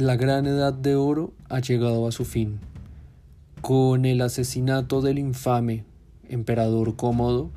[0.00, 2.60] La gran edad de oro ha llegado a su fin.
[3.62, 5.82] Con el asesinato del infame
[6.28, 7.50] emperador Cómodo,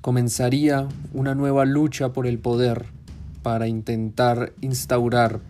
[0.00, 2.84] comenzaría una nueva lucha por el poder
[3.42, 5.40] para intentar instaurar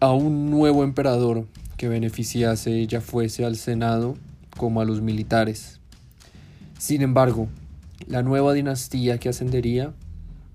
[0.00, 1.44] a un nuevo emperador
[1.76, 4.16] que beneficiase ya fuese al Senado
[4.56, 5.80] como a los militares.
[6.78, 7.48] Sin embargo,
[8.06, 9.92] la nueva dinastía que ascendería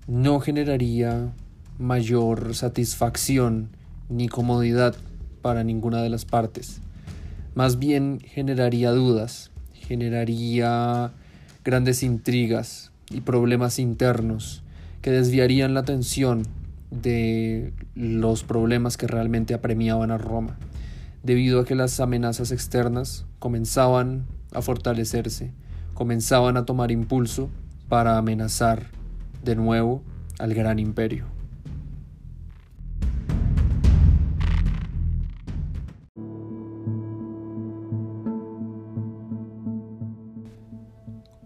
[0.08, 1.32] no generaría
[1.78, 3.70] mayor satisfacción
[4.08, 4.94] ni comodidad
[5.42, 6.80] para ninguna de las partes.
[7.54, 11.12] Más bien generaría dudas, generaría
[11.64, 14.62] grandes intrigas y problemas internos
[15.02, 16.44] que desviarían la atención
[16.90, 20.56] de los problemas que realmente apremiaban a Roma,
[21.22, 25.52] debido a que las amenazas externas comenzaban a fortalecerse,
[25.92, 27.50] comenzaban a tomar impulso
[27.88, 28.86] para amenazar
[29.42, 30.02] de nuevo
[30.38, 31.33] al gran imperio.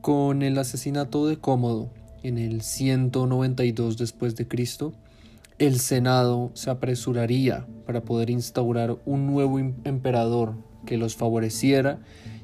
[0.09, 1.91] Con el asesinato de Cómodo
[2.23, 4.95] en el 192 después de Cristo,
[5.59, 10.55] el Senado se apresuraría para poder instaurar un nuevo emperador
[10.87, 11.99] que los favoreciera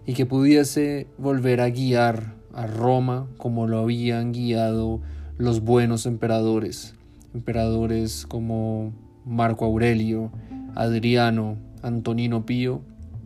[0.04, 5.00] y que pudiese volver a guiar a Roma como lo habían guiado
[5.38, 6.94] los buenos emperadores,
[7.32, 8.92] emperadores como
[9.24, 10.32] Marco Aurelio,
[10.74, 12.82] Adriano, Antonino Pío,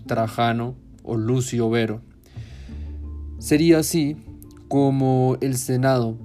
[0.07, 2.03] Trajano o Lucio Vero.
[3.41, 4.17] Sería así
[4.69, 6.17] como el Senado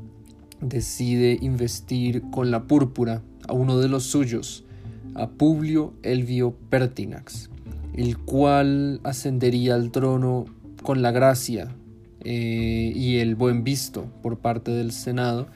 [0.61, 4.63] decide investir con la púrpura a uno de los suyos,
[5.15, 7.49] a Publio Elvio Pertinax,
[7.93, 10.45] el cual ascendería al trono
[10.81, 11.73] con la gracia
[12.21, 15.47] eh, y el buen visto por parte del Senado,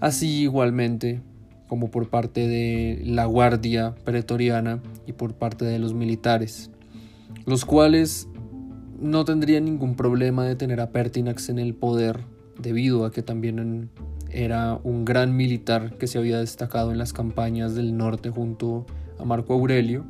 [0.00, 1.20] así igualmente
[1.66, 6.70] como por parte de la Guardia Pretoriana y por parte de los militares,
[7.44, 8.26] los cuales
[9.00, 12.20] no tendría ningún problema de tener a Pertinax en el poder,
[12.58, 13.90] debido a que también
[14.30, 18.86] era un gran militar que se había destacado en las campañas del norte junto
[19.18, 20.04] a Marco Aurelio,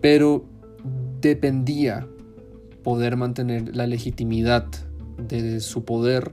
[0.00, 0.44] pero
[1.20, 2.06] dependía
[2.82, 4.66] poder mantener la legitimidad
[5.18, 6.32] de su poder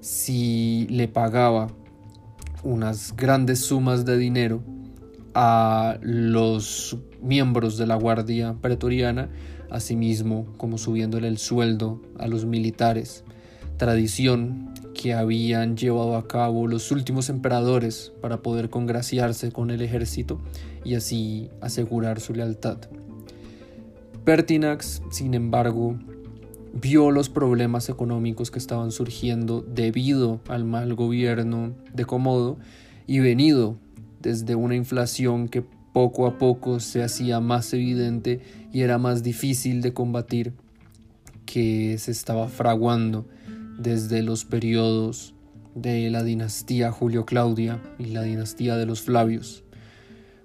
[0.00, 1.68] si le pagaba
[2.62, 4.62] unas grandes sumas de dinero
[5.34, 9.28] a los miembros de la Guardia Pretoriana
[9.70, 13.24] asimismo como subiéndole el sueldo a los militares,
[13.76, 20.40] tradición que habían llevado a cabo los últimos emperadores para poder congraciarse con el ejército
[20.84, 22.78] y así asegurar su lealtad.
[24.24, 25.96] Pertinax, sin embargo,
[26.72, 32.58] vio los problemas económicos que estaban surgiendo debido al mal gobierno de Comodo
[33.06, 33.76] y venido
[34.20, 38.40] desde una inflación que poco a poco se hacía más evidente
[38.76, 40.52] y era más difícil de combatir
[41.46, 43.26] que se estaba fraguando
[43.78, 45.34] desde los periodos
[45.74, 49.64] de la dinastía Julio Claudia y la dinastía de los Flavios,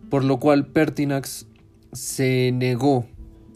[0.09, 1.45] por lo cual Pertinax
[1.91, 3.05] se negó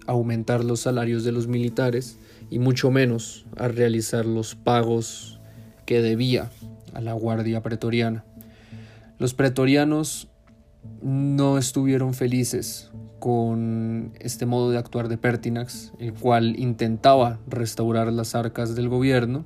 [0.07, 2.19] a aumentar los salarios de los militares
[2.49, 5.39] y mucho menos a realizar los pagos
[5.85, 6.51] que debía
[6.93, 8.25] a la Guardia Pretoriana.
[9.19, 10.27] Los pretorianos
[11.01, 12.91] no estuvieron felices
[13.25, 19.45] con este modo de actuar de Pertinax, el cual intentaba restaurar las arcas del gobierno,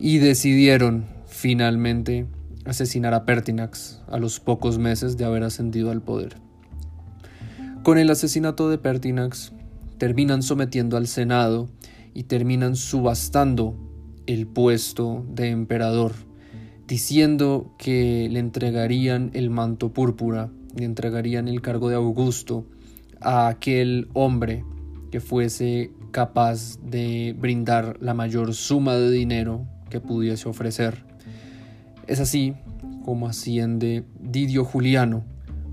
[0.00, 2.26] y decidieron finalmente
[2.64, 6.38] asesinar a Pertinax a los pocos meses de haber ascendido al poder.
[7.84, 9.52] Con el asesinato de Pertinax,
[9.98, 11.68] terminan sometiendo al Senado
[12.14, 13.76] y terminan subastando
[14.26, 16.14] el puesto de emperador
[16.88, 22.66] diciendo que le entregarían el manto púrpura, le entregarían el cargo de Augusto
[23.20, 24.64] a aquel hombre
[25.10, 31.04] que fuese capaz de brindar la mayor suma de dinero que pudiese ofrecer.
[32.06, 32.54] Es así
[33.04, 35.24] como asciende Didio Juliano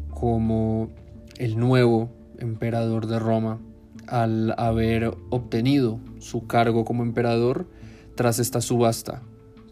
[0.09, 0.89] como
[1.37, 2.09] el nuevo
[2.39, 3.59] emperador de Roma
[4.07, 7.67] al haber obtenido su cargo como emperador
[8.15, 9.21] tras esta subasta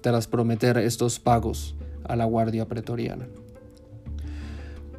[0.03, 3.25] tras prometer estos pagos a la Guardia Pretoriana.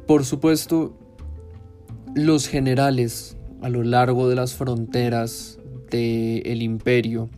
[0.07, 0.97] Por supuesto,
[2.15, 5.59] los generales a lo largo de las fronteras
[5.91, 7.29] del imperio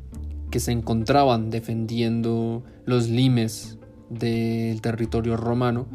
[0.52, 3.78] que se encontraban defendiendo los limes
[4.10, 5.88] del territorio romano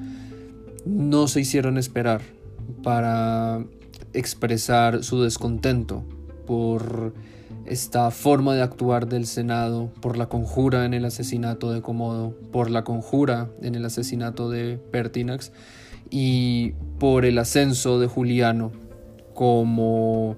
[0.85, 2.23] no se hicieron esperar
[2.83, 3.65] para
[4.13, 6.05] expresar su descontento
[6.47, 7.15] por
[7.65, 12.69] esta forma de actuar del Senado por la conjura en el asesinato de Comodo, por
[12.69, 15.53] la conjura en el asesinato de Pertinax
[16.15, 18.71] y por el ascenso de Juliano
[19.33, 20.37] como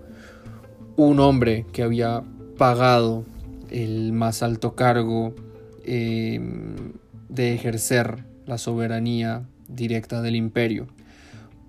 [0.96, 2.22] un hombre que había
[2.56, 3.24] pagado
[3.70, 5.34] el más alto cargo
[5.84, 6.92] em,
[7.28, 10.86] de ejercer la soberanía directa del imperio,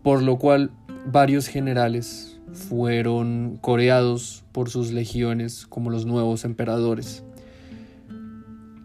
[0.04, 0.70] por lo cual
[1.12, 7.24] varios generales fueron coreados por sus legiones como los nuevos emperadores.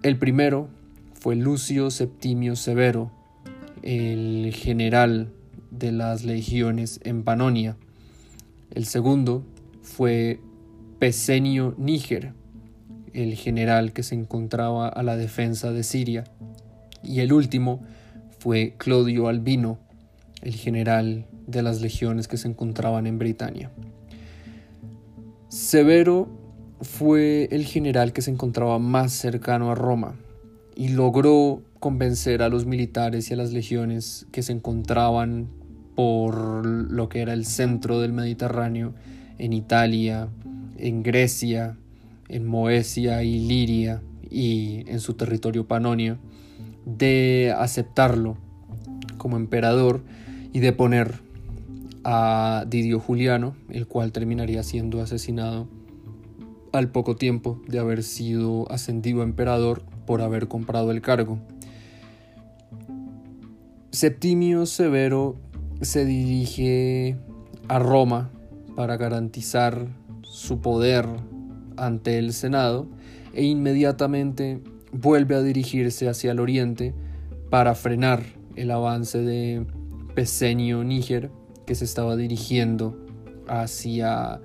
[0.03, 0.69] El primero
[1.13, 3.13] fue Lucio Septimio Severo,
[3.82, 5.32] el general
[5.71, 7.77] de las legiones en Panonia.
[8.71, 9.44] El segundo
[9.82, 10.41] fue
[10.99, 12.32] Pesenio Níger,
[13.12, 16.25] el general que se encontraba a la defensa de Siria.
[17.03, 17.81] Y el último
[18.38, 19.79] fue Claudio Albino,
[20.43, 23.71] el general de las legiones que se encontraban en Britania.
[25.49, 26.29] Severo
[26.81, 30.15] fue el general que se encontraba más cercano a Roma
[30.76, 35.49] y logró convencer a los militares y a las legiones que se encontraban
[35.97, 38.94] por lo que era el centro del Mediterráneo,
[39.38, 40.29] en Italia,
[40.77, 41.77] en Grecia,
[42.29, 46.19] en Moesia y Liria y en su territorio Panonia,
[46.85, 48.37] de aceptarlo
[49.19, 50.03] como emperador
[50.53, 51.21] y de poner
[52.05, 55.69] a Didio Juliano, el cual terminaría siendo asesinado
[56.73, 61.38] al poco tiempo de haber sido ascendido a emperador por haber comprado el cargo.
[63.93, 65.35] Septimio Severo
[65.81, 67.17] se dirige
[67.67, 68.31] a Roma
[68.77, 69.89] para garantizar
[70.23, 71.09] su poder
[71.77, 72.87] ante el Senado
[73.35, 76.95] e inmediatamente vuelve a dirigirse hacia el oriente
[77.51, 78.23] para frenar
[78.55, 79.67] el avance de
[80.15, 81.33] Pesenio Níger
[81.67, 82.97] que se estaba dirigiendo
[83.49, 84.41] hacia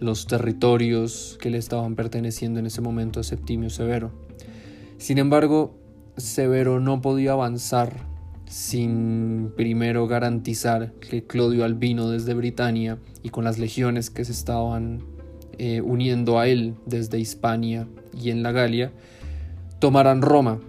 [0.00, 4.10] los territorios que le estaban perteneciendo en ese momento a Septimio Severo.
[4.96, 5.78] Sin embargo,
[6.16, 8.17] Severo no podía avanzar
[8.48, 15.04] sin primero garantizar que Clodio Albino desde Britania y con las legiones que se estaban
[15.58, 17.86] eh, uniendo a él desde Hispania
[18.18, 18.90] y en la Galia,
[19.80, 20.60] tomaran Roma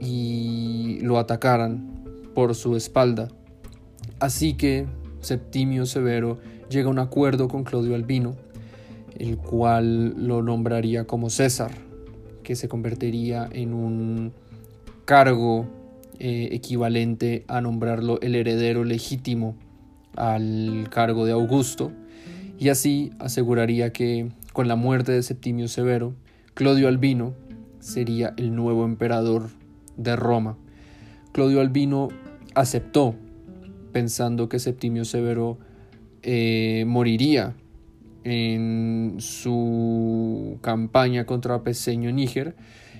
[0.00, 2.04] y lo atacaran
[2.34, 3.28] por su espalda.
[4.18, 4.86] Así que
[5.20, 6.38] Septimio Severo
[6.68, 8.34] llega a un acuerdo con Claudio Albino,
[9.18, 11.70] el cual lo nombraría como César,
[12.42, 14.32] que se convertiría en un
[15.04, 15.68] cargo
[16.20, 19.56] eh, equivalente a nombrarlo el heredero legítimo
[20.16, 21.92] al cargo de Augusto,
[22.58, 26.14] y así aseguraría que con la muerte de Septimio Severo,
[26.52, 27.32] Claudio Albino
[27.78, 29.48] sería el nuevo emperador
[29.96, 30.58] de Roma.
[31.32, 32.08] Claudio Albino
[32.54, 33.14] aceptó,
[33.92, 35.58] pensando que Septimio Severo
[36.22, 37.54] eh, moriría
[38.24, 42.54] en su campaña contra Peseño Níger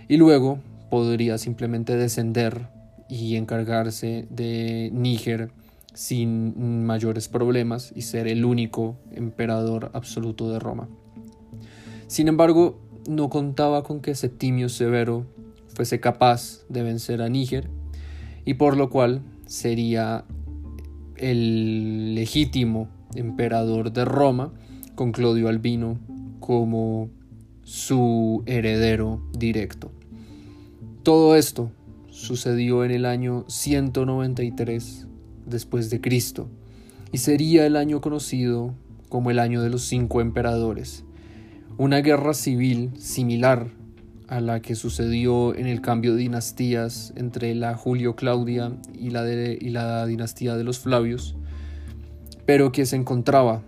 [0.09, 0.59] y luego
[0.91, 2.80] podría simplemente descender
[3.11, 5.51] y encargarse de Níger
[5.93, 10.89] sin mayores problemas y ser el único emperador absoluto de Roma.
[12.07, 15.27] Sin embargo, no contaba con que Septimio Severo
[15.75, 17.69] fuese capaz de vencer a Níger
[18.45, 20.25] y por lo cual sería
[21.17, 24.53] el legítimo emperador de Roma
[24.95, 25.99] con Claudio Albino
[26.39, 27.11] como
[27.63, 29.91] su heredero directo.
[31.03, 31.71] Todo esto
[32.21, 35.07] sucedió en el año 193
[35.47, 36.49] después de Cristo,
[37.13, 38.75] y sería el año conocido
[39.09, 41.05] como el año de los cinco emperadores,
[41.79, 43.71] una guerra civil similar
[44.29, 49.29] a la que sucedió en el cambio de dinastías entre la Julio Claudia y la,
[49.29, 51.37] y la dinastía de los Flavios,
[52.47, 53.63] pero que se encontraba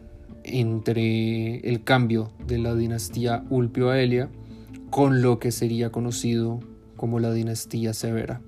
[0.45, 4.29] entre el cambio de la dinastía Ulpio Aelia
[4.91, 6.61] con lo que sería conocido
[7.03, 8.41] como la dinastía Severa.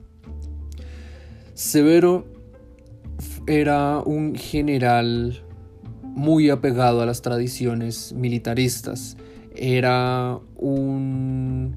[1.55, 2.25] Severo
[3.49, 5.43] era un general
[6.05, 9.17] muy apegado a las tradiciones militaristas.
[9.57, 11.75] Era un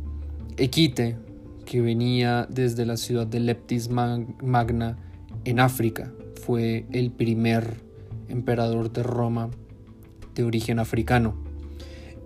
[0.58, 1.18] equite
[1.66, 5.00] que venía desde la ciudad de Leptis Magna
[5.46, 6.14] en África.
[6.46, 7.74] Fue el primer
[8.30, 9.50] emperador de Roma
[10.36, 11.34] de origen africano.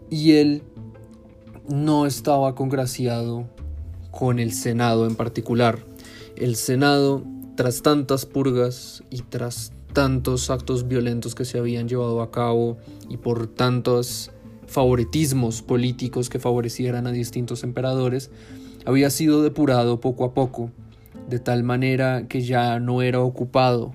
[0.10, 0.62] Y él
[1.70, 3.48] no estaba congraciado
[4.12, 5.80] con el Senado en particular.
[6.36, 7.24] El Senado
[7.56, 12.78] tras tantas purgas y tras tantos actos violentos que se habían llevado a cabo
[13.10, 14.32] y por tantos
[14.68, 18.32] favoritismos políticos que favorecieran a distintos emperadores,
[18.86, 20.72] había sido depurado poco a poco,
[21.30, 23.94] de tal manera que ya no era ocupado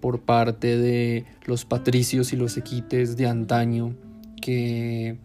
[0.00, 3.94] por parte de los patricios y los equites de antaño
[4.40, 5.18] que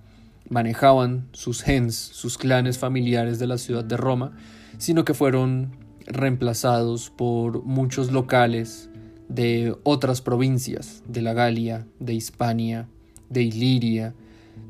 [0.49, 4.35] manejaban sus gens, sus clanes familiares de la ciudad de Roma,
[4.77, 5.75] sino que fueron
[6.05, 8.89] reemplazados por muchos locales
[9.27, 12.87] de otras provincias de la Galia, de Hispania
[13.29, 14.13] de Iliria,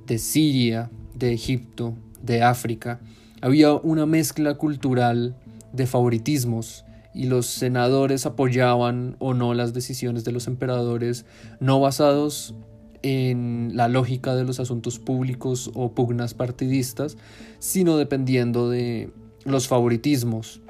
[0.06, 3.00] de Siria, de Egipto, de África.
[3.42, 5.36] Había una mezcla cultural
[5.72, 11.26] de favoritismos y los senadores apoyaban o no las decisiones de los emperadores
[11.60, 12.54] no basados
[13.02, 17.18] en la lógica de los asuntos públicos o pugnas partidistas,
[17.60, 19.12] sino dependiendo de
[19.46, 20.62] los favoritismos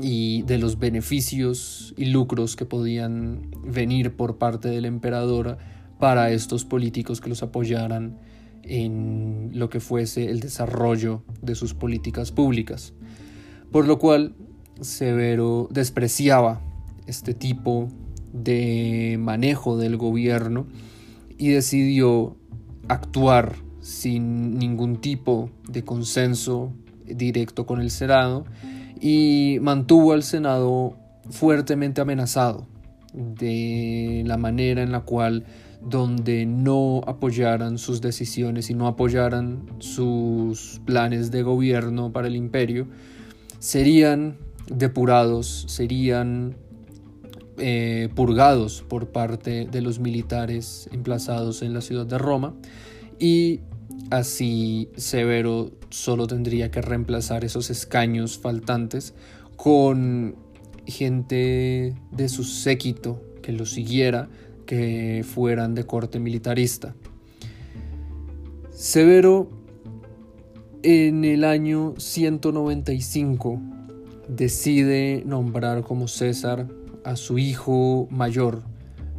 [0.00, 5.58] y de los beneficios y lucros que podían venir por parte del emperador
[5.98, 8.18] para estos políticos que los apoyaran
[8.62, 12.92] en lo que fuese el desarrollo de sus políticas públicas.
[13.70, 14.34] Por lo cual
[14.80, 16.60] Severo despreciaba
[17.06, 17.88] este tipo
[18.32, 20.66] de manejo del gobierno
[21.38, 22.36] y decidió
[22.88, 26.72] actuar sin ningún tipo de consenso
[27.04, 28.44] directo con el Senado
[29.00, 30.96] y mantuvo al Senado
[31.30, 32.66] fuertemente amenazado
[33.12, 35.44] de la manera en la cual
[35.80, 42.88] donde no apoyaran sus decisiones y no apoyaran sus planes de gobierno para el imperio,
[43.58, 44.36] serían
[44.68, 46.56] depurados, serían
[47.58, 52.54] eh, purgados por parte de los militares emplazados en la ciudad de Roma
[53.18, 53.60] y
[54.10, 59.14] así Severo solo tendría que reemplazar esos escaños faltantes
[59.56, 60.36] con
[60.86, 64.28] gente de su séquito que lo siguiera,
[64.66, 66.94] que fueran de corte militarista.
[68.70, 69.48] Severo
[70.82, 73.60] en el año 195
[74.28, 76.68] decide nombrar como César
[77.06, 78.64] a su hijo mayor,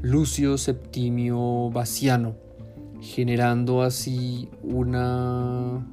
[0.02, 2.36] Lucio Septimio Baciano,
[3.00, 5.88] generando así una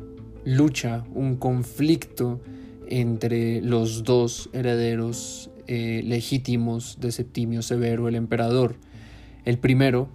[0.44, 2.40] lucha, un conflicto
[2.88, 8.74] entre los dos herederos eh, legítimos de Septimio Severo, el emperador.
[9.44, 10.08] El primero,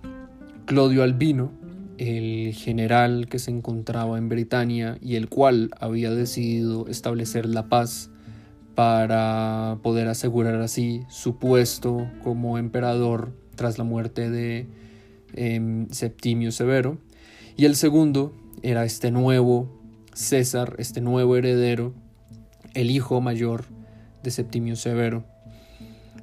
[0.65, 1.53] Clodio Albino,
[1.97, 8.11] el general que se encontraba en Britania y el cual había decidido establecer la paz
[8.79, 14.67] para poder asegurar así su puesto como emperador tras la muerte de
[15.33, 16.97] em, Septimio Severo.
[17.57, 18.33] Y el segundo
[18.63, 19.69] era este nuevo
[20.13, 21.93] César, este nuevo heredero,
[22.73, 23.65] el hijo mayor
[24.23, 25.25] de Septimio Severo.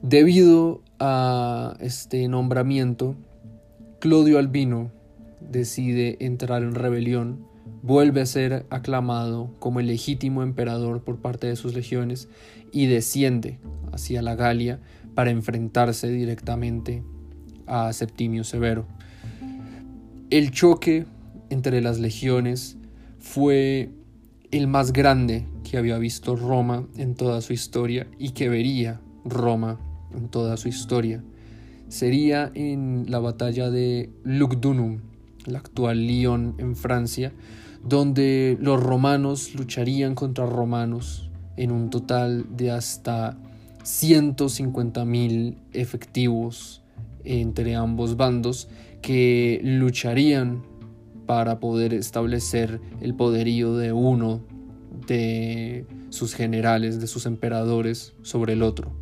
[0.00, 3.16] Debido a este nombramiento,
[3.98, 4.90] Clodio Albino
[5.42, 7.46] decide entrar en rebelión
[7.82, 12.28] vuelve a ser aclamado como el legítimo emperador por parte de sus legiones
[12.72, 13.58] y desciende
[13.92, 14.80] hacia la Galia
[15.14, 17.02] para enfrentarse directamente
[17.66, 18.86] a Septimio Severo.
[20.30, 21.06] El choque
[21.50, 22.76] entre las legiones
[23.18, 23.90] fue
[24.50, 29.80] el más grande que había visto Roma en toda su historia y que vería Roma
[30.14, 31.22] en toda su historia.
[31.88, 35.00] Sería en la batalla de Lugdunum,
[35.46, 37.32] la actual Lyon en Francia,
[37.82, 43.38] donde los romanos lucharían contra romanos en un total de hasta
[43.82, 46.82] 150.000 efectivos
[47.24, 48.68] entre ambos bandos
[49.02, 50.62] que lucharían
[51.26, 54.42] para poder establecer el poderío de uno
[55.06, 58.92] de sus generales, de sus emperadores sobre el otro.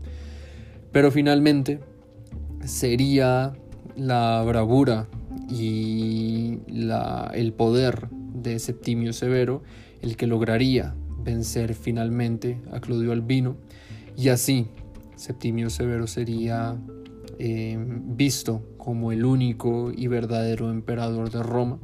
[0.92, 1.80] Pero finalmente
[2.64, 3.54] sería
[3.96, 5.06] la bravura
[5.50, 9.62] y el poder de Septimio Severo
[10.02, 13.56] el que lograría vencer finalmente a Claudio Albino
[14.16, 14.68] y así
[15.16, 16.76] Septimio Severo sería
[17.38, 21.78] eh, visto como el único y verdadero emperador de Roma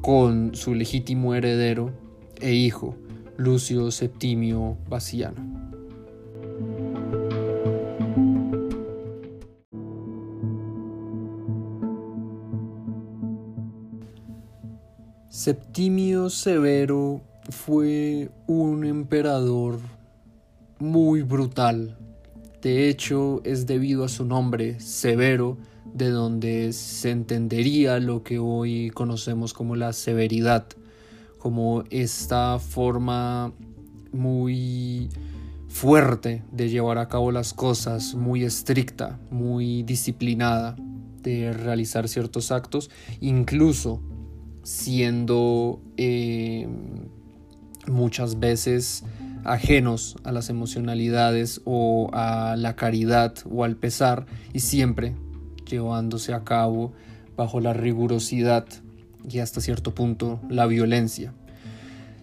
[0.00, 1.92] con su legítimo heredero
[2.40, 2.96] e hijo
[3.36, 5.55] Lucio Septimio Baciano.
[15.36, 19.78] Septimio Severo fue un emperador
[20.78, 21.98] muy brutal.
[22.62, 25.58] De hecho, es debido a su nombre, Severo,
[25.92, 30.68] de donde se entendería lo que hoy conocemos como la severidad,
[31.36, 33.52] como esta forma
[34.12, 35.10] muy
[35.68, 40.76] fuerte de llevar a cabo las cosas, muy estricta, muy disciplinada
[41.20, 42.88] de realizar ciertos actos,
[43.20, 44.00] incluso
[44.66, 46.66] siendo eh,
[47.86, 49.04] muchas veces
[49.44, 55.14] ajenos a las emocionalidades o a la caridad o al pesar y siempre
[55.70, 56.92] llevándose a cabo
[57.36, 58.66] bajo la rigurosidad
[59.30, 61.32] y hasta cierto punto la violencia.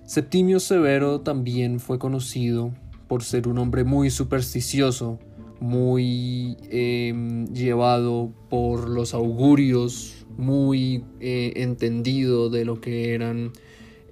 [0.06, 2.74] Septimio Severo también fue conocido
[3.08, 5.18] por ser un hombre muy supersticioso,
[5.62, 13.52] muy em, llevado por los augurios muy eh, entendido de lo que eran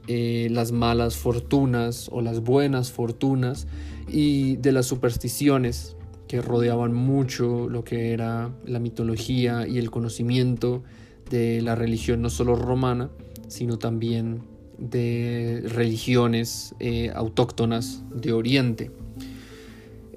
[0.08, 3.68] eh, las malas fortunas o las buenas fortunas
[4.08, 5.96] y de las supersticiones
[6.28, 10.84] que rodeaban mucho lo que era la mitología y el conocimiento
[11.30, 13.10] de la religión no solo romana,
[13.48, 14.42] sino también
[14.78, 18.92] de religiones eh, autóctonas de Oriente.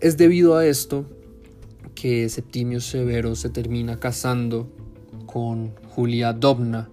[0.00, 1.04] Es debido a esto
[1.94, 4.68] que Septimio Severo se termina casando
[5.35, 6.88] con Julia Dobna,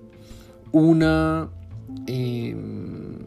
[0.72, 1.52] una
[2.08, 3.20] em,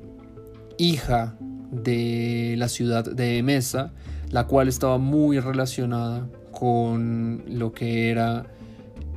[0.77, 1.37] hija
[1.71, 3.93] de la ciudad de Emesa,
[4.33, 8.47] la cual estaba muy relacionada con lo que era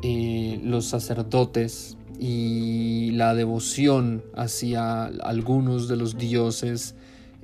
[0.04, 6.94] eh, los sacerdotes y la devoción hacia algunos de los dioses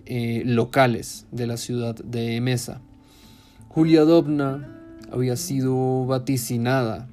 [0.06, 2.82] eh, locales de la ciudad de Emesa.
[3.70, 4.80] Julia Dobna
[5.12, 7.08] había sido vaticinada,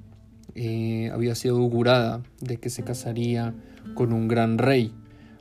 [0.62, 3.54] eh, había sido augurada de que se casaría
[3.94, 4.92] con un gran rey,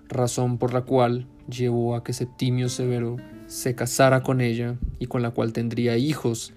[0.08, 5.22] razón por la cual llevó a que Septimio Severo se casara con ella y con
[5.22, 6.54] la cual tendría hijos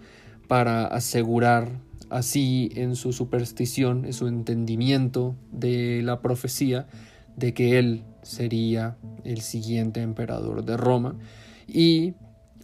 [0.47, 6.87] para asegurar así en su superstición, en su entendimiento de la profecía,
[7.37, 11.17] de que él sería el siguiente emperador de Roma.
[11.67, 12.15] Y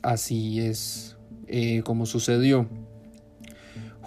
[0.02, 1.16] así es
[1.48, 2.68] eh, como sucedió.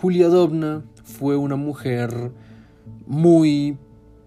[0.01, 2.31] Julia Dobna fue una mujer
[3.05, 3.77] muy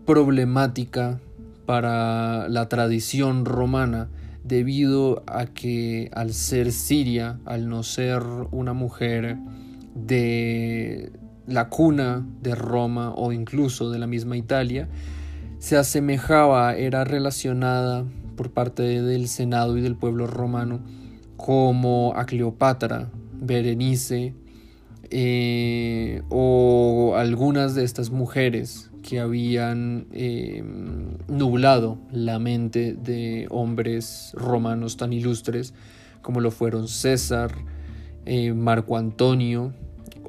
[0.06, 1.20] problemática
[1.66, 4.08] para la tradición romana
[4.44, 9.36] debido a que al ser siria, al no ser una mujer
[9.96, 11.10] de
[11.48, 14.88] la cuna de Roma o incluso de la misma Italia,
[15.58, 18.04] se asemejaba, era relacionada
[18.36, 20.82] por parte del Senado y del pueblo romano
[21.36, 24.34] como a Cleopatra, Berenice
[25.16, 34.96] eh, o algunas de estas mujeres que habían em, nublado la mente de hombres romanos
[34.96, 35.72] tan ilustres
[36.20, 37.54] como lo fueron César,
[38.26, 39.72] eh, Marco Antonio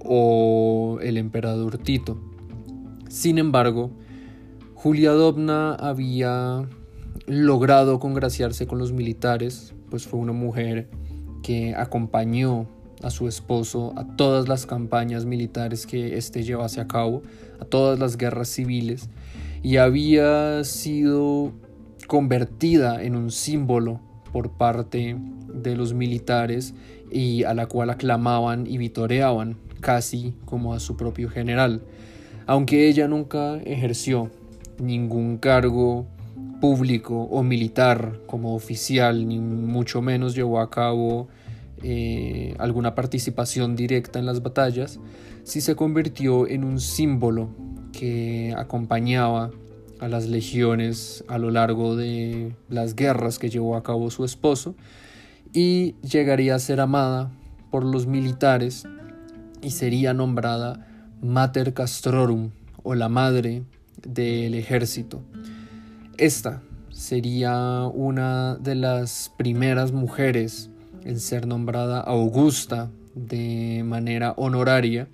[0.03, 2.21] o el emperador Tito.
[3.09, 3.89] Sin embargo,
[4.75, 6.69] Julia Dobna había
[7.25, 10.91] logrado congraciarse con los militares, pues fue una mujer
[11.41, 12.67] que acompañó
[13.05, 17.21] a su esposo a todas las campañas militares que éste llevase a cabo,
[17.59, 19.09] a todas las guerras civiles,
[19.61, 21.51] y había sido
[22.07, 23.99] convertida en un símbolo
[24.33, 25.17] por parte
[25.53, 26.73] de los militares
[27.11, 31.83] y a la cual aclamaban y vitoreaban casi como a su propio general,
[32.47, 34.31] aunque ella nunca ejerció
[34.79, 36.07] ningún cargo
[36.59, 41.27] público o militar como oficial, ni mucho menos llevó a cabo
[41.83, 44.99] eh, alguna participación directa en las batallas,
[45.43, 47.49] sí se convirtió en un símbolo
[47.91, 49.51] que acompañaba
[49.99, 54.75] a las legiones a lo largo de las guerras que llevó a cabo su esposo
[55.53, 57.31] y llegaría a ser amada
[57.71, 58.85] por los militares
[59.61, 60.87] y sería nombrada
[61.21, 62.51] Mater Castrorum
[62.83, 63.63] o la madre
[64.05, 65.23] del ejército.
[66.17, 66.61] Esta
[66.91, 70.69] sería una de las primeras mujeres
[71.05, 75.07] en ser nombrada Augusta de manera honoraria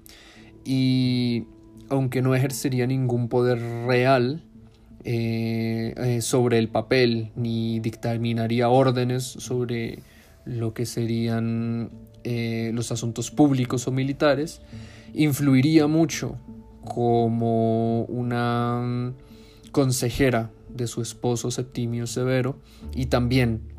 [0.66, 1.46] y
[1.90, 4.44] aunque no ejercería ningún poder real
[5.04, 10.00] eh, eh, sobre el papel ni dictaminaría órdenes sobre
[10.46, 11.92] lo que serían
[12.24, 14.62] eh, los asuntos públicos o militares,
[15.14, 16.38] influiría mucho
[16.86, 19.14] como una
[19.72, 22.58] consejera de su esposo Septimio Severo
[22.96, 23.71] y también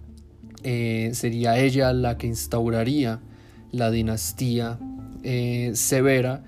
[0.62, 3.20] eh, sería ella la que instauraría
[3.70, 4.78] la dinastía
[5.22, 6.44] eh, severa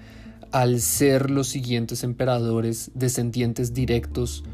[0.53, 4.45] al ser los siguientes emperadores descendientes directos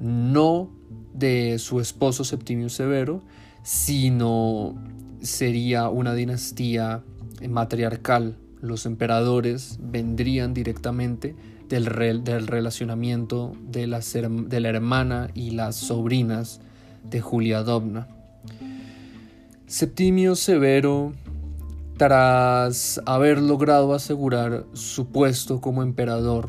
[0.00, 0.70] no
[1.14, 3.22] de su esposo Septimio Severo,
[3.64, 4.76] sino
[5.20, 7.02] sería una dinastía
[7.48, 8.36] matriarcal.
[8.60, 11.34] Los emperadores vendrían directamente
[11.68, 11.86] del,
[12.24, 16.60] del relacionamiento de, de la hermana y las sobrinas
[17.02, 18.06] de Julia Dobna.
[19.68, 21.12] Septimio Severo,
[21.98, 26.48] tras haber logrado asegurar su puesto como emperador,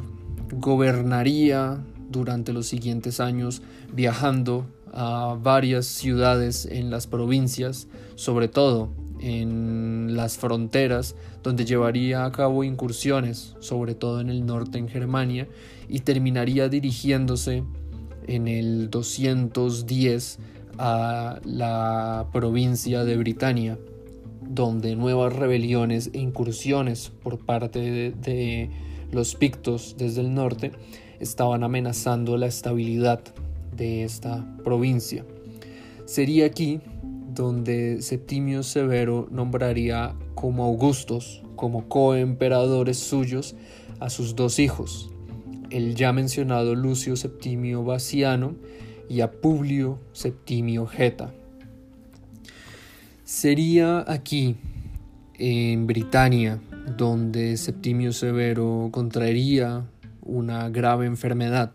[0.54, 8.88] gobernaría durante los siguientes años viajando a varias ciudades en las provincias, sobre todo
[9.20, 15.46] en las fronteras, donde llevaría a cabo incursiones, sobre todo en el norte en Germania,
[15.90, 17.66] y terminaría dirigiéndose
[18.28, 20.40] en el 210
[20.80, 23.78] a la provincia de Britania,
[24.42, 28.70] donde nuevas rebeliones e incursiones por parte de,
[29.12, 30.72] los pictos desde el norte
[31.20, 33.22] estaban amenazando la estabilidad
[33.76, 35.26] de esta provincia.
[36.06, 36.80] Sería aquí
[37.34, 43.56] donde Septimio Severo nombraría como Augustos, como coemperadores suyos,
[44.00, 45.10] a sus dos hijos,
[45.72, 48.56] el ya mencionado Lucio Septimio Baciano
[49.10, 51.34] y a Publio Septimio Geta.
[53.26, 54.56] Sería aquí,
[55.34, 56.62] en Britania,
[56.98, 59.86] donde Septimio Severo contraería
[60.22, 61.74] una grave enfermedad,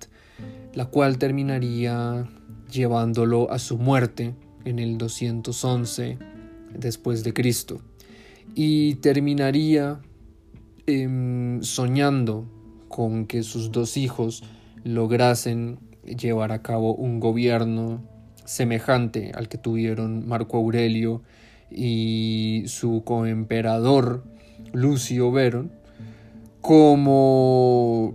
[0.72, 2.28] la cual terminaría
[2.70, 6.18] llevándolo a su muerte en el 211
[6.72, 7.80] después de Cristo
[8.54, 10.00] y terminaría
[10.86, 12.46] em, soñando
[12.88, 14.44] con que sus dos hijos
[14.84, 18.02] lograsen llevar a cabo un gobierno
[18.44, 21.22] semejante al que tuvieron Marco Aurelio
[21.70, 24.24] y su coemperador
[24.72, 25.72] Lucio Verón,
[26.60, 28.14] como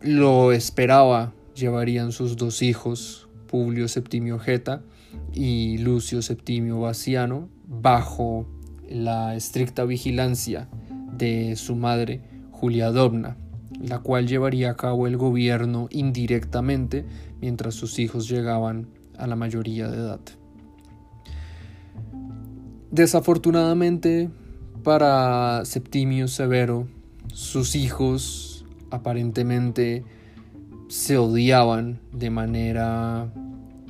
[0.00, 4.82] lo esperaba llevarían sus dos hijos, Publio Septimio Geta
[5.32, 8.46] y Lucio Septimio Baciano, bajo
[8.88, 10.68] la estricta vigilancia
[11.16, 13.36] de su madre Julia Dobna,
[13.80, 17.04] la cual llevaría a cabo el gobierno indirectamente
[17.40, 20.20] mientras sus hijos llegaban a la mayoría de edad.
[22.90, 24.30] Desafortunadamente
[24.82, 26.88] para Septimio Severo,
[27.32, 30.04] sus hijos aparentemente
[30.88, 33.30] se odiaban de manera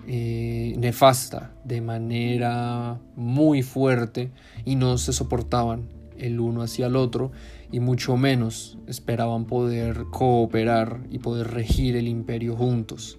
[0.07, 4.33] eh, nefasta, de manera muy fuerte
[4.65, 7.31] y no se soportaban el uno hacia el otro
[7.71, 13.19] y mucho menos esperaban poder cooperar y poder regir el imperio juntos.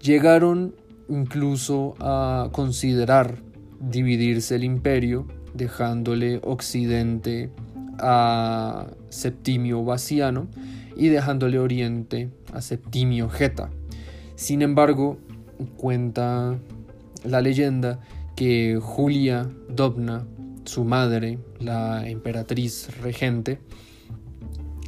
[0.00, 0.74] Llegaron
[1.08, 3.36] incluso a considerar
[3.80, 7.50] dividirse el imperio, dejándole Occidente
[7.98, 10.48] a Septimio Baciano
[10.96, 13.70] y dejándole Oriente a Septimio Geta.
[14.34, 15.18] Sin embargo,
[15.76, 16.58] cuenta
[17.24, 18.00] la leyenda
[18.34, 20.24] que Julia Dobna,
[20.64, 23.58] su madre, la emperatriz regente,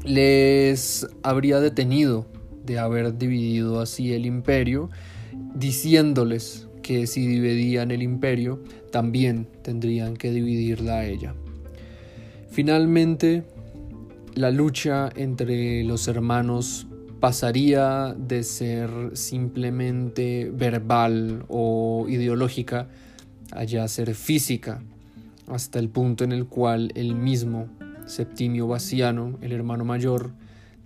[0.04, 2.26] les habría detenido
[2.64, 4.90] de haber dividido así el imperio,
[5.54, 11.34] diciéndoles que si dividían el imperio, también tendrían que dividirla a ella.
[12.50, 13.44] Finalmente,
[14.34, 16.86] la lucha entre los hermanos
[17.20, 22.88] pasaría de ser simplemente verbal o ideológica
[23.52, 24.82] a ya ser física,
[25.48, 27.68] hasta el punto en el cual el mismo
[28.06, 30.32] Septimio Baciano, el hermano mayor,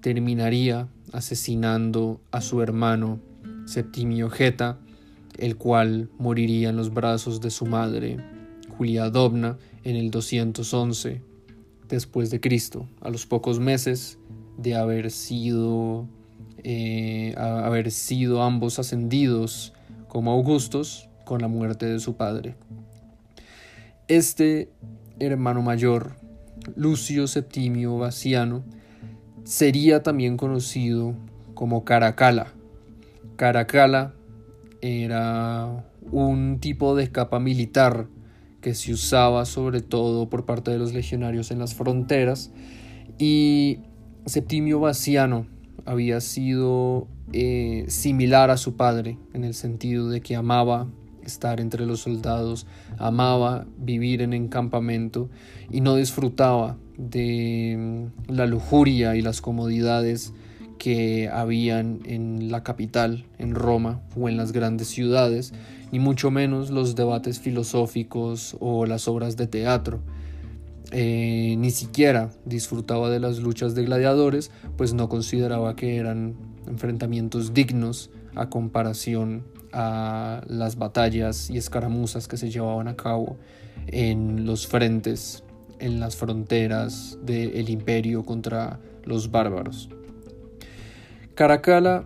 [0.00, 3.20] terminaría asesinando a su hermano
[3.66, 4.78] Septimio Geta,
[5.36, 8.18] el cual moriría en los brazos de su madre,
[8.76, 11.22] Julia Dobna, en el 211
[11.88, 14.18] después de Cristo, a los pocos meses
[14.56, 16.06] de haber sido,
[16.62, 19.72] eh, haber sido ambos ascendidos
[20.08, 22.56] como Augustos con la muerte de su padre.
[24.08, 24.70] Este
[25.20, 26.16] hermano mayor,
[26.76, 28.64] Lucio Septimio Baciano,
[29.44, 31.14] sería también conocido
[31.52, 32.54] como Caracala.
[33.36, 34.14] Caracala
[34.80, 38.06] era un tipo de escapa militar
[38.62, 42.50] que se usaba sobre todo por parte de los legionarios en las fronteras
[43.18, 43.80] y
[44.24, 45.46] Septimio Baciano
[45.84, 50.88] había sido eh, similar a su padre en el sentido de que amaba
[51.28, 52.66] estar entre los soldados,
[52.98, 55.30] amaba vivir en encampamento
[55.70, 60.32] y no disfrutaba de mm, la lujuria y las comodidades
[60.78, 65.52] que habían en la capital, en Roma o en las grandes ciudades,
[65.92, 70.00] ni mucho menos los debates filosóficos o las obras de teatro.
[70.90, 76.36] Eh, ni siquiera disfrutaba de las luchas de gladiadores, pues no consideraba que eran
[76.66, 83.36] enfrentamientos dignos a comparación a las batallas y escaramuzas que se llevaban a cabo
[83.86, 85.44] en los frentes,
[85.78, 89.88] en las fronteras del imperio contra los bárbaros.
[91.34, 92.04] Caracalla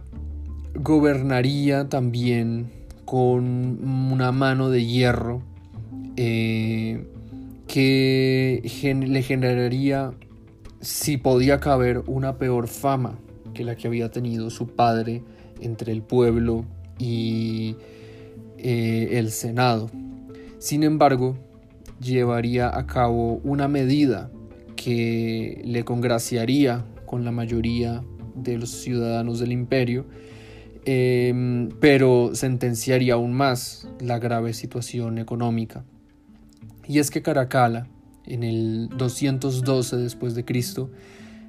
[0.74, 2.70] gobernaría también
[3.04, 3.78] con
[4.12, 5.42] una mano de hierro
[6.16, 7.06] eh,
[7.66, 8.60] que
[9.06, 10.12] le generaría,
[10.80, 13.18] si podía caber, una peor fama
[13.54, 15.22] que la que había tenido su padre
[15.60, 16.64] entre el pueblo
[16.98, 17.76] y
[18.58, 19.90] eh, el Senado.
[20.58, 21.36] Sin embargo,
[22.00, 24.30] llevaría a cabo una medida
[24.76, 28.02] que le congraciaría con la mayoría
[28.34, 30.06] de los ciudadanos del imperio
[30.84, 35.84] Em, pero sentenciaría aún más la grave situación económica.
[36.88, 37.86] Y es que Caracalla,
[38.26, 40.90] en el 212 después de Cristo,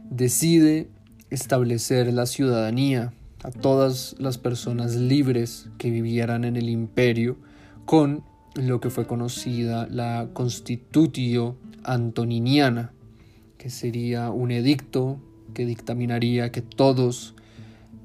[0.10, 0.88] decide
[1.32, 3.12] establecer la ciudadanía
[3.44, 7.38] a todas las personas libres que vivieran en el imperio
[7.86, 8.24] con
[8.56, 12.94] lo que fue conocida la Constitutio Antoniniana,
[13.58, 15.20] que sería un edicto
[15.54, 17.36] que dictaminaría que todos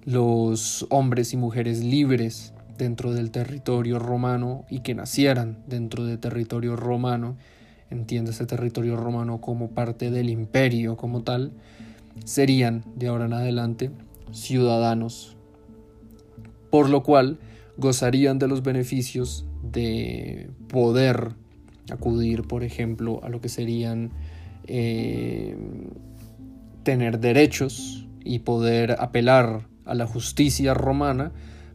[0.04, 6.76] los hombres y mujeres libres dentro del territorio romano y que nacieran dentro del territorio
[6.76, 7.36] romano,
[7.90, 11.52] ese territorio romano como parte del imperio como tal,
[12.24, 13.90] serían de ahora en adelante
[14.32, 15.36] ciudadanos,
[16.70, 17.38] por lo cual
[17.76, 21.34] gozarían de los beneficios de poder
[21.90, 24.10] acudir, por ejemplo, a lo que serían
[24.66, 25.56] eh,
[26.82, 31.32] tener derechos y poder apelar a la justicia romana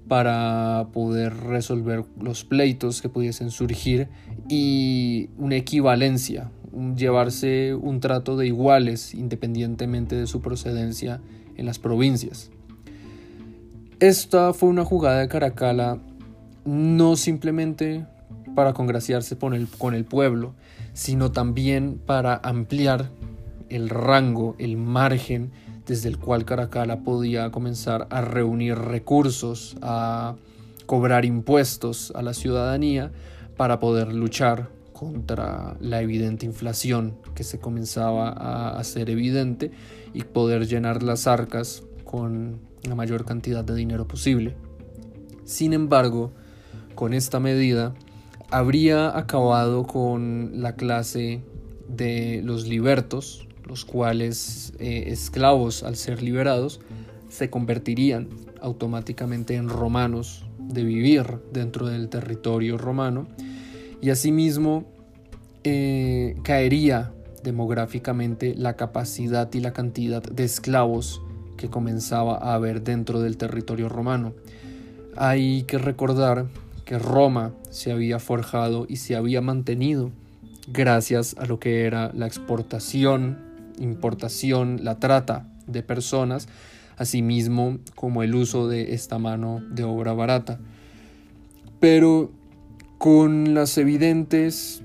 [0.08, 4.10] para poder resolver los pleitos que pudiesen surgir
[4.50, 6.52] y una equivalencia,
[6.96, 11.22] llevarse un trato de iguales independientemente de su procedencia
[11.58, 12.52] en las provincias.
[14.00, 15.98] Esta fue una jugada de Caracalla
[16.66, 18.06] no simplemente
[18.56, 20.54] para congraciarse con el, con el pueblo,
[20.94, 23.10] sino también para ampliar
[23.70, 25.52] el rango, el margen
[25.86, 30.36] desde el cual Caracalla podía comenzar a reunir recursos, a
[30.86, 33.12] cobrar impuestos a la ciudadanía
[33.58, 39.72] para poder luchar contra la evidente inflación que se comenzaba a hacer evidente
[40.13, 44.56] y poder llenar las arcas con la mayor cantidad de dinero posible.
[45.45, 46.32] Sin embargo,
[46.95, 47.93] con esta medida
[48.49, 51.41] habría acabado con la clase
[51.88, 56.80] de los libertos, los cuales eh, esclavos al ser liberados
[57.30, 58.30] se convertirían
[58.62, 63.28] automáticamente en romanos de vivir dentro del territorio romano
[64.02, 64.86] y asimismo
[65.63, 71.21] eh, caería demográficamente la capacidad y la cantidad de esclavos
[71.58, 74.34] que comenzaba a haber dentro del territorio romano.
[75.15, 76.47] Hay que recordar
[76.86, 80.12] que Roma se había forjado y se había mantenido
[80.67, 83.38] gracias a lo que era la exportación,
[83.79, 86.47] importación, la trata de personas,
[86.97, 90.60] asimismo como el uso de esta mano de obra barata.
[91.79, 92.32] Pero
[92.97, 94.83] con las evidentes,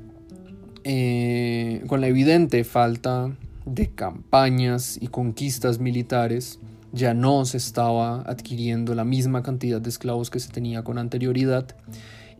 [0.90, 3.30] eh, con la evidente falta
[3.66, 6.60] de campañas y conquistas militares,
[6.92, 11.76] ya no se estaba adquiriendo la misma cantidad de esclavos que se tenía con anterioridad.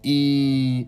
[0.03, 0.87] Y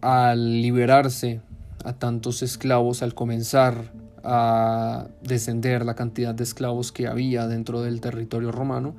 [0.00, 1.40] al liberarse
[1.84, 3.92] a tantos esclavos, al comenzar
[4.24, 8.96] a descender la cantidad de esclavos que había dentro del territorio romano,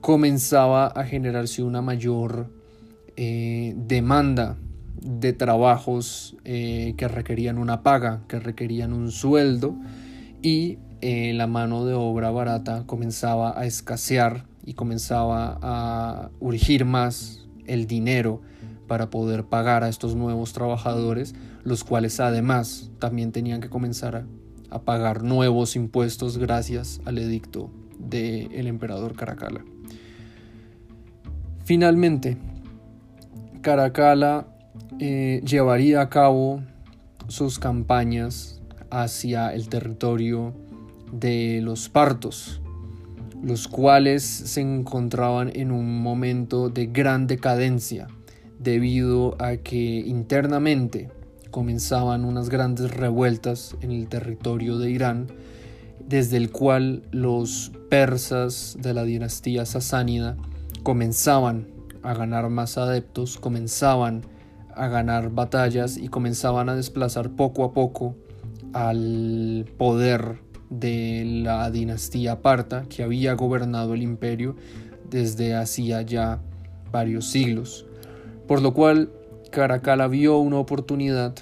[0.00, 2.48] comenzaba a generarse una mayor
[3.18, 4.56] eh, demanda
[5.00, 9.74] de trabajos eh, que requerían una paga, que requerían un sueldo
[10.42, 17.46] y eh, la mano de obra barata comenzaba a escasear y comenzaba a urgir más
[17.66, 18.40] el dinero
[18.86, 24.26] para poder pagar a estos nuevos trabajadores, los cuales además también tenían que comenzar
[24.70, 29.64] a, pagar nuevos impuestos gracias al edicto del emperador Caracalla.
[31.64, 32.36] Finalmente,
[33.60, 34.46] Caracalla
[34.98, 36.62] eh, llevaría a cabo
[37.28, 38.60] sus campañas
[38.90, 40.54] hacia el territorio
[41.12, 42.60] de los partos,
[43.42, 48.08] los cuales se encontraban en un momento de gran decadencia
[48.58, 51.10] debido a que internamente
[51.50, 55.26] comenzaban unas grandes revueltas en el territorio de Irán,
[56.04, 60.36] desde el cual los persas de la dinastía sasánida
[60.82, 61.68] comenzaban
[62.02, 64.22] a ganar más adeptos, comenzaban
[64.76, 68.14] a ganar batallas y comenzaban a desplazar poco a poco
[68.72, 70.38] al poder
[70.70, 74.56] de la dinastía Parta que había gobernado el imperio
[75.08, 76.40] desde hacía ya
[76.90, 77.86] varios siglos,
[78.48, 79.10] por lo cual
[79.50, 81.34] Caracalla vio una oportunidad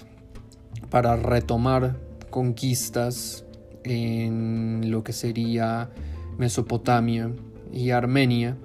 [0.90, 1.96] para retomar
[2.30, 3.44] conquistas
[3.84, 5.90] en lo que sería
[6.38, 7.30] Mesopotamia
[7.72, 8.56] y Armenia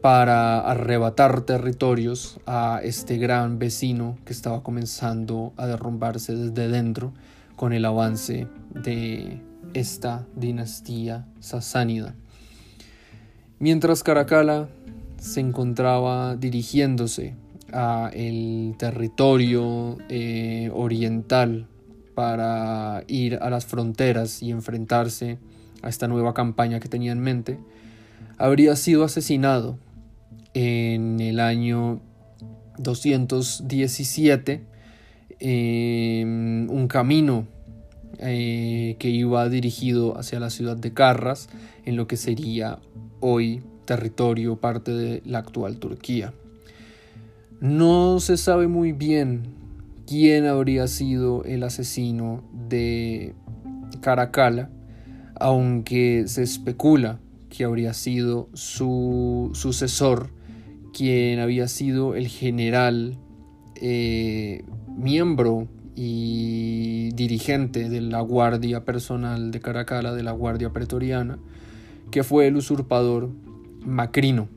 [0.00, 7.12] para arrebatar territorios a este gran vecino que estaba comenzando a derrumbarse desde dentro
[7.56, 9.40] con el avance de
[9.74, 12.14] esta dinastía sasánida.
[13.58, 14.68] Mientras Caracalla
[15.18, 17.34] se encontraba dirigiéndose
[17.72, 21.66] a el territorio eh, oriental
[22.14, 25.38] para ir a las fronteras y enfrentarse
[25.82, 27.58] a esta nueva campaña que tenía en mente,
[28.38, 29.76] habría sido asesinado
[30.58, 32.00] en el año
[32.78, 34.64] 217
[35.38, 37.46] en un camino
[38.18, 41.48] eh, que iba dirigido hacia la ciudad de Carras,
[41.84, 42.80] en lo que sería
[43.20, 46.34] hoy territorio parte de la actual Turquía.
[47.60, 49.54] No se sabe muy bien
[50.08, 53.36] quién habría sido el asesino de
[54.00, 54.70] Caracalla,
[55.38, 60.36] aunque se especula que habría sido su sucesor,
[60.98, 63.16] quien había sido el general
[63.76, 64.64] eh,
[64.96, 71.38] miembro y dirigente de la Guardia Personal de Caracalla, de la Guardia Pretoriana,
[72.10, 73.30] que fue el usurpador
[73.86, 74.48] Macrino,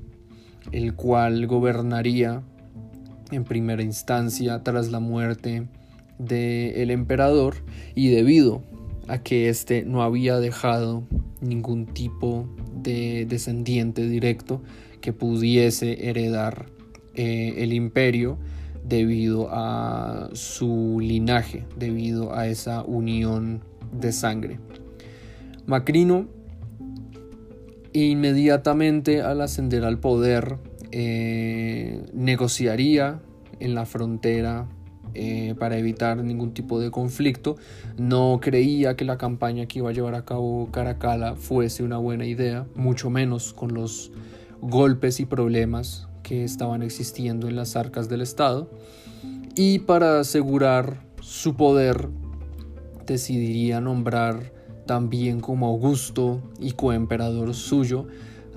[0.72, 2.42] el cual gobernaría
[3.30, 5.68] en primera instancia tras la muerte
[6.18, 7.58] del emperador
[7.94, 8.64] y debido
[9.08, 11.04] a que éste no había dejado
[11.40, 12.50] ningún tipo
[12.82, 14.64] de descendiente directo
[15.02, 16.68] que pudiese heredar
[17.16, 18.38] eh, el imperio,
[18.84, 23.62] debido a su linaje, debido a esa unión
[23.92, 24.60] de sangre.
[25.66, 26.28] Macrino
[27.94, 30.58] inmediatamente al ascender al poder
[30.92, 33.22] eh, negociaría
[33.60, 34.68] en la frontera
[35.14, 37.58] eh, para evitar ningún tipo de conflicto.
[37.98, 42.26] No creía que la campaña que iba a llevar a cabo Caracalla fuese una buena
[42.26, 44.12] idea, mucho menos con los
[44.62, 48.70] golpes y problemas que estaban existiendo en las arcas del Estado
[49.56, 52.10] y para asegurar su poder
[53.06, 54.54] decidiría nombrar
[54.86, 58.08] también como Augusto y coemperador suyo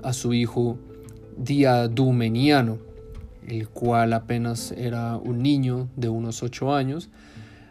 [0.03, 0.77] a su hijo
[1.37, 2.77] Diadumeniano,
[3.47, 7.09] el cual apenas era un niño de unos ocho años,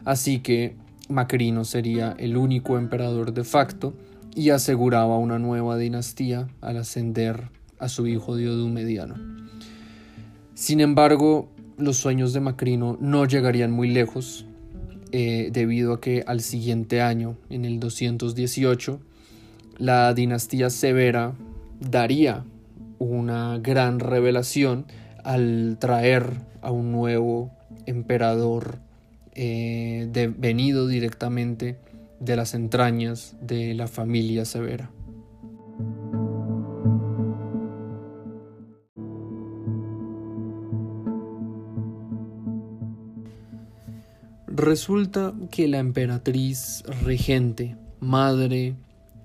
[0.05, 0.77] así que
[1.09, 3.95] Macrino sería el único emperador de facto
[4.35, 9.15] y aseguraba una nueva dinastía al ascender a su hijo Diadumeniano.
[10.55, 14.47] Sin embargo, los sueños de Macrino no llegarían muy lejos,
[15.13, 19.01] eh, debido a que al siguiente año, en el 218,
[19.79, 21.35] la dinastía severa
[21.81, 22.45] daría
[22.99, 24.87] una gran revelación
[25.25, 26.33] al traer
[26.63, 27.51] a un nuevo
[27.87, 28.79] emperador
[29.35, 30.09] eh,
[30.39, 31.77] venido directamente
[32.21, 34.91] de las entrañas de la familia severa.
[44.57, 48.77] Resulta que la emperatriz regente, madre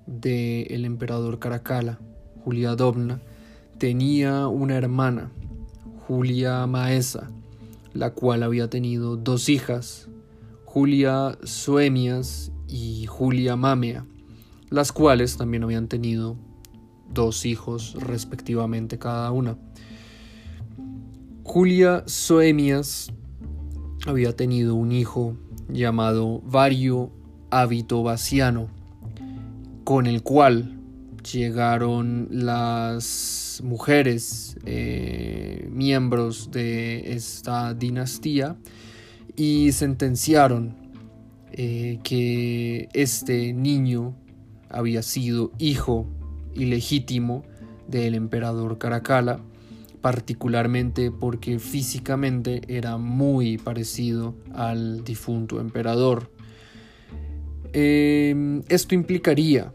[0.08, 2.00] del emperador Caracalla,
[2.44, 3.20] Julia Dobna,
[3.78, 5.30] tenía una hermana,
[6.08, 7.30] Julia Maesa,
[7.94, 10.08] la cual había tenido dos hijas,
[10.64, 14.04] Julia Soemias y Julia Mamea,
[14.68, 16.34] las cuales también habían tenido
[17.08, 19.56] dos hijos respectivamente cada una.
[21.44, 23.12] Julia Soemias
[24.06, 25.36] había tenido un hijo
[25.68, 27.10] llamado Vario
[27.50, 28.68] Hábito Vaciano,
[29.84, 30.78] con el cual
[31.32, 38.56] llegaron las mujeres eh, miembros de esta dinastía
[39.36, 40.76] y sentenciaron
[41.52, 44.16] eh, que este niño
[44.68, 46.06] había sido hijo
[46.54, 47.42] ilegítimo
[47.88, 49.40] del emperador Caracalla
[50.00, 56.30] particularmente porque físicamente era muy parecido al difunto emperador.
[57.72, 59.72] Em, esto implicaría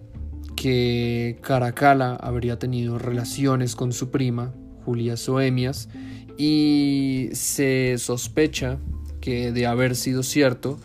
[0.56, 5.90] que Caracalla habría tenido relaciones con su prima, Julia Soemias,
[6.38, 8.80] y se sospecha
[9.22, 10.80] que de haber sido cierto,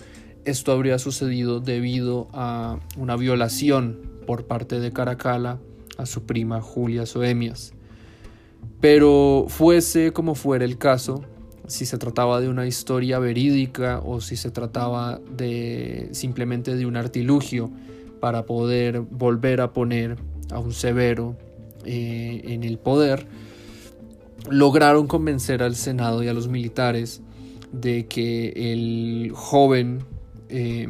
[0.45, 5.59] esto habría sucedido debido a una violación por parte de Caracalla
[5.99, 7.73] a su prima Julia Soemias.
[8.81, 11.23] Pero fuese como fuera el caso,
[11.67, 16.97] si se trataba de una historia verídica o si se trataba de simplemente de un
[16.97, 17.71] artilugio
[18.21, 20.17] para poder volver a poner
[20.51, 21.37] a un severo
[21.85, 23.27] eh, en el poder,
[24.49, 27.23] lograron convencer al Senado y a los militares
[27.73, 30.05] de que el joven
[30.49, 30.89] eh,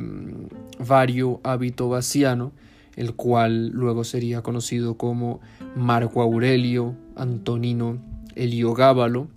[0.78, 2.52] Vario Hábito Vaciano,
[2.96, 5.40] el cual luego sería conocido como
[5.76, 7.98] Marco Aurelio Antonino
[8.34, 9.28] Heliogábalo,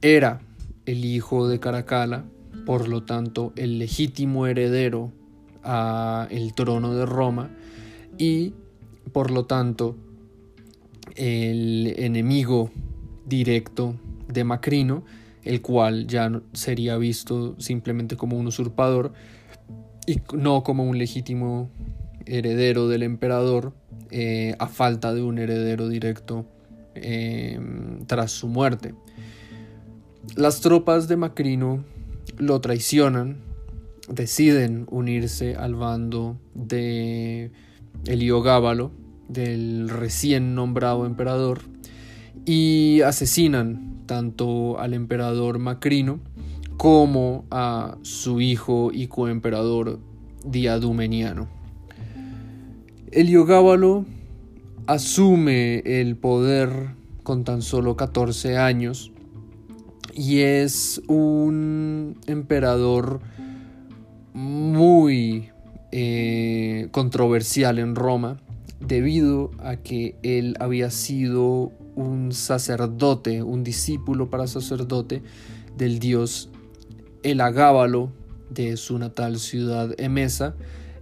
[0.00, 0.40] era
[0.86, 2.24] el hijo de Caracalla,
[2.66, 5.12] por lo tanto el legítimo heredero
[5.64, 7.50] a el trono de Roma
[8.18, 8.52] y
[9.12, 9.96] por lo tanto
[11.16, 12.70] el enemigo
[13.26, 13.94] directo
[14.28, 15.04] de Macrino,
[15.44, 19.12] el cual ya sería visto simplemente como un usurpador
[20.06, 21.70] y no como un legítimo
[22.26, 23.72] heredero del emperador
[24.10, 26.46] eh, a falta de un heredero directo
[26.94, 28.94] em, tras su muerte.
[30.36, 31.84] Las tropas de Macrino
[32.38, 33.38] lo traicionan
[34.08, 37.50] deciden unirse al bando de
[38.06, 38.92] Heliogábalo,
[39.28, 41.60] del recién nombrado emperador,
[42.44, 46.20] y asesinan tanto al emperador Macrino
[46.76, 50.00] como a su hijo y coemperador
[50.44, 51.48] Diadumeniano.
[53.12, 54.04] Heliogábalo
[54.86, 59.12] asume el poder con tan solo 14 años
[60.14, 63.20] y es un emperador
[64.34, 65.50] muy
[65.92, 68.40] eh, controversial en Roma
[68.80, 75.22] debido a que él había sido un sacerdote, un discípulo para sacerdote
[75.76, 76.50] del dios
[77.22, 78.10] Elagábalo
[78.50, 80.56] de su natal ciudad Emesa,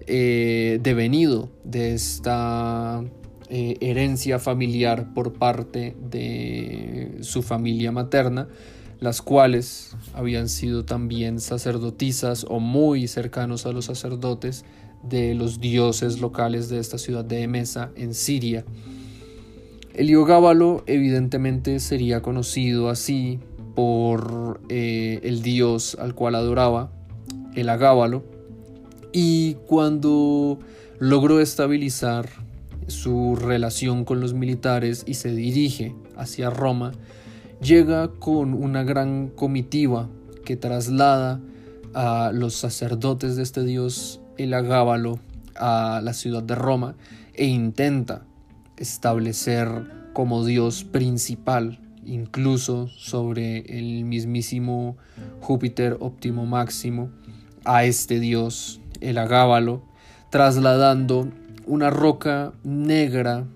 [0.07, 3.03] eh, devenido de esta
[3.53, 8.47] eh, herencia familiar por parte de su familia materna,
[9.01, 14.65] las cuales habían sido también sacerdotisas o muy cercanos a los sacerdotes
[15.03, 18.65] de los dioses locales de esta ciudad de Emesa en Siria.
[19.95, 23.41] Heliogábalo evidentemente sería conocido así
[23.75, 26.93] por eh, el dios al cual adoraba,
[27.57, 28.23] el Agábalo,
[29.13, 30.61] y cuando
[31.01, 32.29] logró estabilizar
[32.87, 36.93] su relación con los militares y se dirige hacia Roma,
[37.61, 40.09] llega con una gran comitiva
[40.45, 41.41] que traslada
[41.95, 45.19] a los sacerdotes de este dios, el Agábalo,
[45.57, 46.97] a la ciudad de Roma
[47.35, 48.25] e intenta
[48.77, 49.69] establecer
[50.13, 54.97] como dios principal, incluso sobre el mismísimo
[55.41, 57.11] Júpiter óptimo máximo,
[57.65, 59.83] a este dios, el Agábalo,
[60.31, 61.29] trasladando
[61.67, 63.47] una roca negra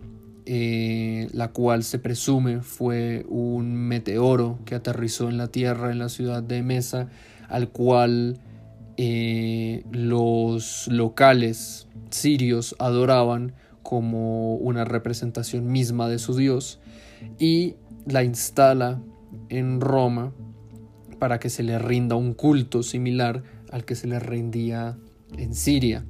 [0.46, 6.10] eh, la cual se presume fue un meteoro que aterrizó en la Tierra en la
[6.10, 7.08] ciudad de Mesa,
[7.48, 8.38] al cual
[8.98, 16.78] eh, los locales sirios adoraban como una representación misma de su dios
[17.38, 17.76] y
[18.06, 19.00] la instala
[19.48, 20.32] en Roma
[21.18, 23.42] para que se le rinda un culto similar
[23.72, 24.98] al que se le rendía
[25.38, 26.04] en Siria.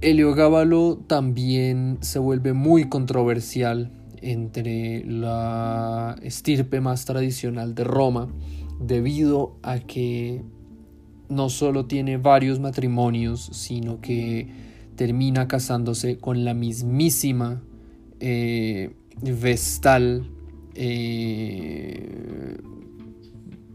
[0.00, 3.90] Heliogábalo también se vuelve muy controversial
[4.22, 8.28] entre la estirpe más tradicional de Roma
[8.80, 10.42] debido a que
[11.28, 14.48] no solo tiene varios matrimonios, sino que
[14.94, 17.62] termina casándose con la mismísima
[18.20, 20.30] eh, Vestal
[20.74, 22.56] eh,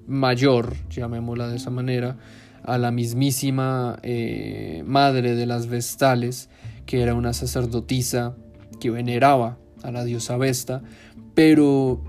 [0.08, 2.18] mayor, llamémosla de esa manera,
[2.64, 6.50] a la mismísima eh, madre de las Vestales,
[6.86, 8.36] que era una sacerdotisa
[8.80, 10.82] que veneraba a la diosa Vesta,
[11.34, 12.02] pero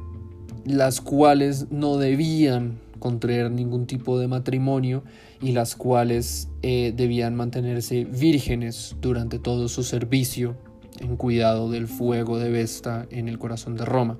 [0.64, 5.04] las cuales no debían contraer ningún tipo de matrimonio
[5.42, 10.56] y las cuales eh, debían mantenerse vírgenes durante todo su servicio
[11.00, 14.18] en cuidado del fuego de Vesta en el corazón de Roma.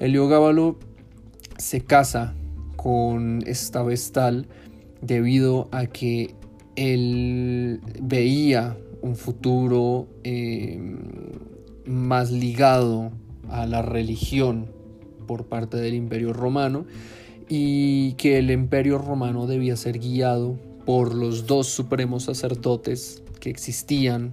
[0.00, 0.78] Heliogábalo
[1.58, 2.34] se casa
[2.76, 4.48] con esta vestal
[5.02, 6.34] debido a que
[6.76, 10.98] él veía un futuro em,
[11.84, 13.12] más ligado
[13.50, 14.70] a la religión
[15.26, 16.86] por parte del imperio romano
[17.48, 24.32] y que el imperio romano debía ser guiado por los dos supremos sacerdotes que existían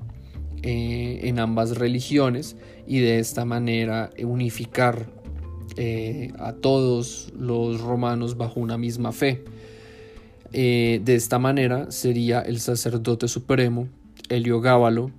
[0.62, 2.56] eh, en ambas religiones
[2.88, 5.10] y de esta manera unificar
[5.78, 9.44] eh, a todos los romanos bajo una misma fe.
[10.52, 13.88] Eh, de esta manera sería el sacerdote supremo,
[14.30, 15.12] Heliogábalo,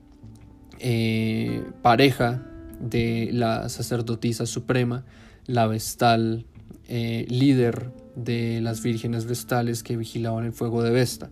[0.79, 2.47] eh, pareja
[2.81, 5.05] de la sacerdotisa suprema,
[5.47, 6.47] la vestal,
[6.89, 11.31] eh, líder de las vírgenes vestales que vigilaban el fuego de Vesta.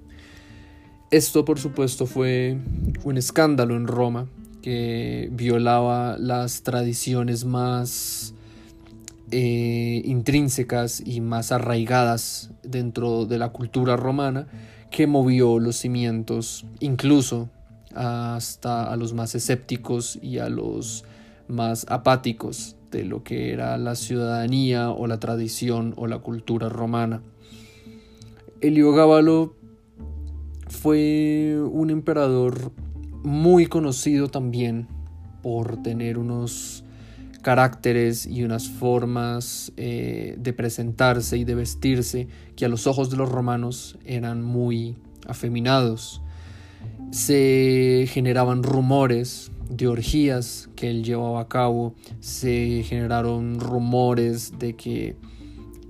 [1.10, 2.58] Esto, por supuesto, fue
[3.04, 4.28] un escándalo en Roma
[4.62, 8.34] que violaba las tradiciones más
[9.30, 14.46] eh, intrínsecas y más arraigadas dentro de la cultura romana
[14.90, 17.50] que movió los cimientos incluso
[17.94, 21.04] hasta a los más escépticos y a los
[21.48, 27.22] más apáticos de lo que era la ciudadanía o la tradición o la cultura romana.
[28.60, 29.54] Heliogábalo
[30.68, 32.72] fue un emperador
[33.22, 34.88] muy conocido también
[35.42, 36.84] por tener unos
[37.48, 43.16] caracteres y unas formas eh, de presentarse y de vestirse que a los ojos de
[43.16, 44.96] los romanos eran muy
[45.26, 46.20] afeminados.
[47.10, 55.16] Se generaban rumores de orgías que él llevaba a cabo, se generaron rumores de que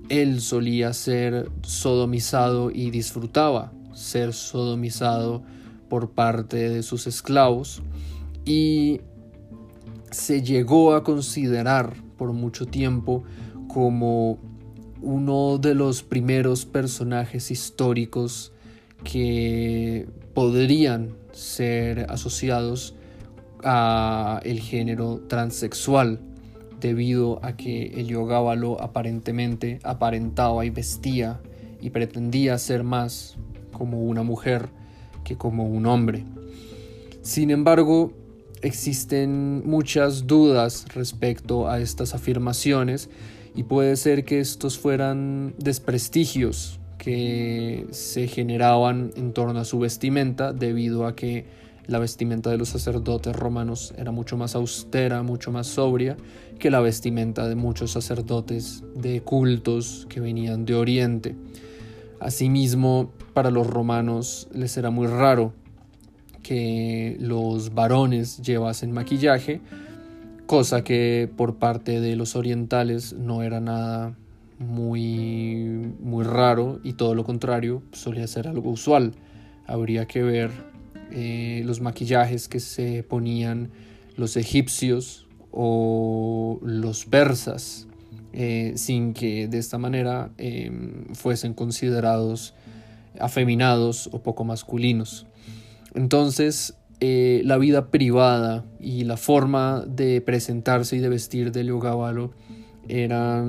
[0.07, 5.43] él solía ser sodomizado y disfrutaba ser sodomizado
[5.89, 7.83] por parte de sus esclavos
[8.45, 9.01] y
[10.11, 13.23] se llegó a considerar por mucho tiempo
[13.67, 14.39] como
[15.01, 18.51] uno de los primeros personajes históricos
[19.03, 22.95] que podrían ser asociados
[23.63, 26.19] a el género transexual
[26.79, 31.41] debido a que Heliogábalo aparentemente aparentaba y vestía
[31.81, 33.37] y pretendía ser más
[33.71, 34.69] como una mujer
[35.23, 36.25] que como un hombre.
[37.21, 38.13] Sin embargo,
[38.61, 43.09] existen muchas dudas respecto a estas afirmaciones
[43.55, 50.53] y puede ser que estos fueran desprestigios que se generaban en torno a su vestimenta
[50.53, 51.45] debido a que
[51.87, 56.17] la vestimenta de los sacerdotes romanos era mucho más austera, mucho más sobria
[56.59, 61.35] que la vestimenta de muchos sacerdotes de cultos que venían de Oriente.
[62.19, 65.53] Asimismo, para los romanos les era muy raro
[66.49, 69.61] que los varones llevasen maquillaje,
[70.47, 74.17] cosa que por parte de los orientales no era nada
[74.57, 79.13] muy, muy raro y todo lo contrario solía ser algo usual.
[79.67, 80.49] Habría que ver
[81.11, 83.69] eh, los maquillajes que se ponían
[84.17, 87.87] los egipcios o los persas,
[88.33, 92.55] eh, sin que de esta manera em, fuesen considerados
[93.19, 95.27] afeminados o poco masculinos.
[95.93, 102.31] Entonces, eh, la vida privada y la forma de presentarse y de vestir de Leogábalo
[102.87, 103.45] era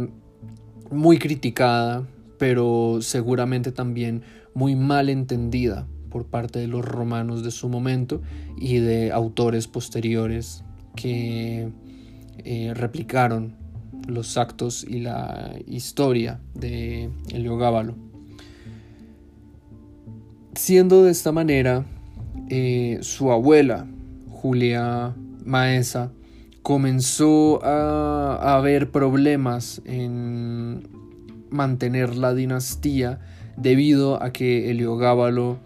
[0.91, 2.07] muy criticada,
[2.39, 4.23] pero seguramente también
[4.55, 8.21] muy mal entendida por parte de los romanos de su momento
[8.57, 10.65] y de autores posteriores
[10.95, 11.71] que
[12.39, 13.57] eh, replicaron
[14.07, 17.97] los actos y la historia de Heliogábalo.
[20.55, 21.85] Siendo de esta manera,
[22.49, 23.87] eh, su abuela,
[24.29, 25.15] Julia
[25.45, 26.13] Maesa,
[26.63, 30.89] comenzó a, haber problemas en
[31.51, 33.21] mantener la dinastía
[33.57, 35.59] debido a que Heliogábalo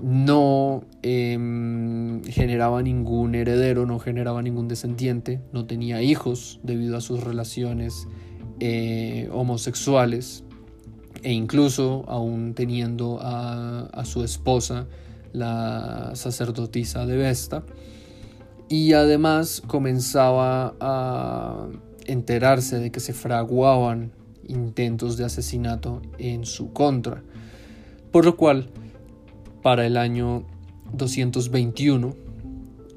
[0.00, 7.22] no em, generaba ningún heredero, no generaba ningún descendiente, no tenía hijos debido a sus
[7.22, 8.06] relaciones
[8.60, 10.44] eh, homosexuales
[11.22, 14.86] e incluso aún teniendo a, su esposa,
[15.32, 17.64] la sacerdotisa de Vesta,
[18.68, 21.68] y además comenzaba a
[22.06, 24.12] enterarse de que se fraguaban
[24.46, 27.22] intentos de asesinato en su contra,
[28.10, 28.70] por lo cual
[29.62, 30.44] para el año
[30.92, 32.28] 221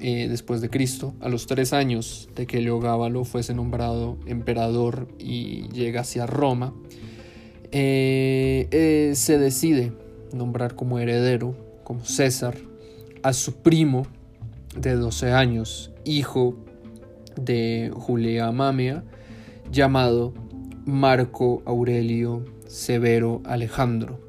[0.04, 5.68] eh, después de Cristo, a los tres años de que Leogábalo fuese nombrado emperador y
[5.68, 6.74] llega hacia Roma,
[7.70, 9.92] eh, eh, se decide
[10.32, 11.54] nombrar como heredero,
[11.84, 12.56] como César,
[13.22, 14.06] a su primo
[14.76, 16.56] de 12 años, hijo
[17.36, 19.04] de Julia Mamia,
[19.70, 20.34] llamado
[20.84, 24.20] Marco Aurelio Severo Alejandro.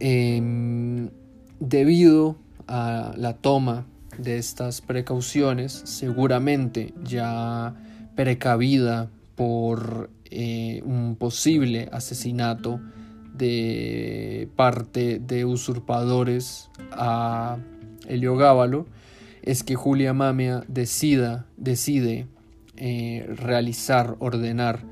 [0.00, 1.10] Em,
[1.60, 2.36] debido
[2.66, 3.86] a la toma
[4.18, 7.74] de estas precauciones, seguramente ya
[8.14, 12.80] precavida por eh, un posible asesinato
[13.32, 17.58] de parte de usurpadores a
[18.06, 18.86] Heliogábalo,
[19.42, 22.26] es que Julia Mamia decida, decide
[22.76, 24.84] eh, realizar, ordenar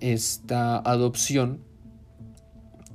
[0.00, 1.60] esta adopción.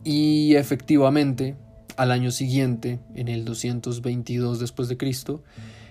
[0.03, 1.55] Y efectivamente
[1.97, 5.43] al año siguiente, en el 222 después de Cristo,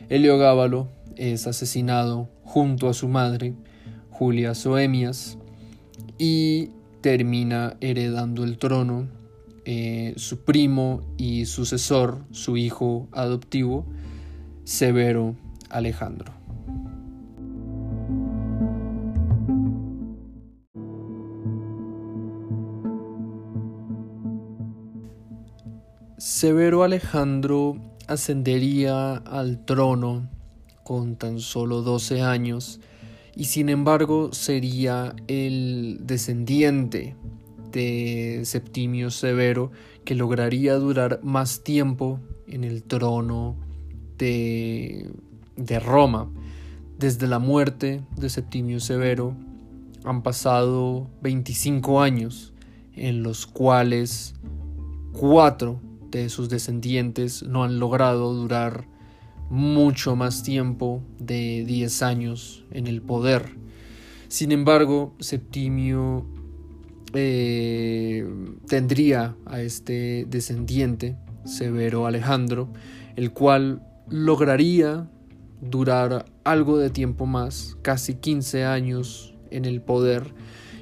[0.08, 3.54] Heliogábalo es asesinado junto a su madre,
[4.10, 5.38] Julia Soemias,
[6.18, 6.70] y
[7.02, 9.08] termina heredando el trono
[9.64, 13.84] eh, su primo y sucesor, su hijo adoptivo,
[14.64, 15.36] Severo
[15.68, 16.32] Alejandro.
[26.18, 27.76] Severo Alejandro
[28.08, 30.28] ascendería al trono
[30.82, 32.80] con tan solo 12 años
[33.34, 37.16] y sin embargo sería el descendiente
[37.72, 39.72] de Septimio Severo
[40.04, 43.56] que lograría durar más tiempo en el trono
[44.18, 45.10] de,
[45.84, 46.30] Roma.
[46.98, 49.34] Desde la muerte de Septimio Severo
[50.04, 52.52] han pasado 25 años
[52.94, 54.34] en los cuales
[55.12, 55.80] cuatro
[56.10, 58.86] de sus descendientes no han logrado durar
[59.52, 63.50] mucho más tiempo de 10 años en el poder.
[64.28, 66.24] Sin embargo, Septimio
[67.12, 68.26] eh,
[68.66, 72.70] tendría a este descendiente, Severo Alejandro,
[73.14, 75.10] el cual lograría
[75.60, 80.32] durar algo de tiempo más, casi 15 años en el poder,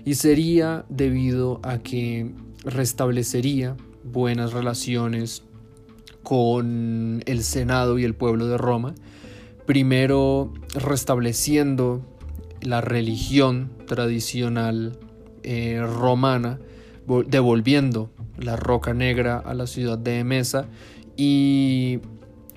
[0.04, 2.32] y sería debido a que
[2.64, 5.42] restablecería buenas relaciones
[6.22, 8.94] con el Senado y el pueblo de Roma,
[9.66, 12.04] primero restableciendo
[12.60, 14.98] la religión tradicional
[15.42, 16.58] eh, romana,
[17.26, 20.66] devolviendo la roca negra a la ciudad de Emesa
[21.16, 22.00] y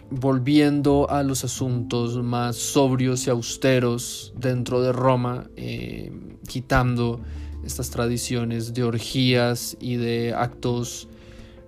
[0.10, 6.12] volviendo a los asuntos más sobrios y austeros dentro de Roma, eh,
[6.48, 7.20] quitando
[7.66, 11.08] estas tradiciones de orgías y de actos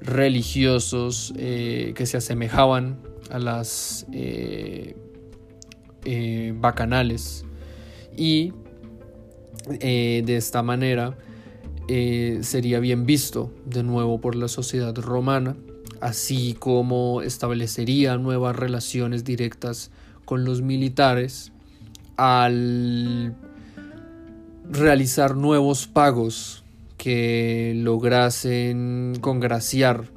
[0.06, 3.00] religiosos eh, que se asemejaban
[3.30, 4.96] a las eh,
[6.60, 7.46] bacanales.
[8.16, 8.54] Y
[9.68, 11.18] de esta manera
[11.88, 15.56] sería bien visto de nuevo por la sociedad romana
[16.02, 19.92] así como establecería nuevas relaciones directas
[20.26, 21.52] con los militares
[22.18, 23.36] al
[24.70, 26.65] realizar nuevos pagos
[26.98, 30.12] que lograsen congraciar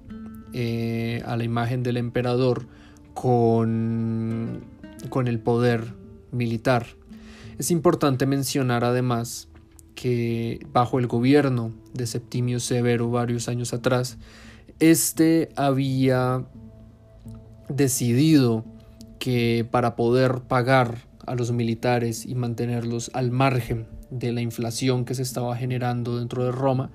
[0.53, 2.67] eh, a la imagen del emperador
[3.15, 4.65] con,
[5.09, 5.95] con el poder
[6.31, 6.87] militar.
[7.59, 9.49] Es importante mencionar además
[9.95, 14.17] que bajo el gobierno de Septimio Severo varios años atrás,
[14.79, 16.47] este había
[17.69, 18.65] decidido
[19.19, 25.15] que para poder pagar a los militares y mantenerlos al margen de la inflación que
[25.15, 26.91] se estaba generando dentro de Roma,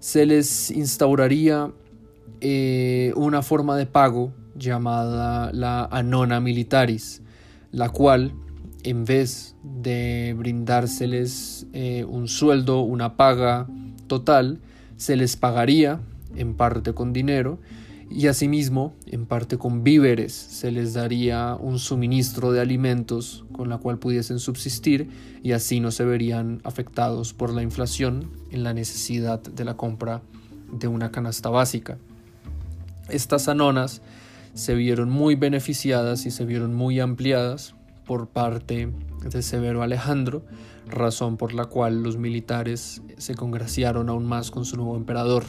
[0.00, 1.72] se les instauraría
[2.40, 7.22] eh, una forma de pago llamada la anona militaris,
[7.72, 8.32] la cual
[8.84, 13.66] en vez de brindárseles eh, un sueldo, una paga
[14.06, 14.60] total,
[14.96, 16.00] se les pagaría
[16.36, 17.58] en parte con dinero
[18.10, 23.78] y asimismo en parte con víveres se les daría un suministro de alimentos con la
[23.78, 25.08] cual pudiesen subsistir
[25.42, 30.22] y así no se verían afectados por la inflación en la necesidad de la compra
[30.72, 31.98] de una canasta básica.
[33.08, 34.02] Estas anonas
[34.54, 37.74] se vieron muy beneficiadas y se vieron muy ampliadas
[38.06, 38.92] por parte
[39.28, 40.44] de Severo Alejandro,
[40.88, 45.44] razón por la cual los militares se congraciaron aún más con su nuevo emperador.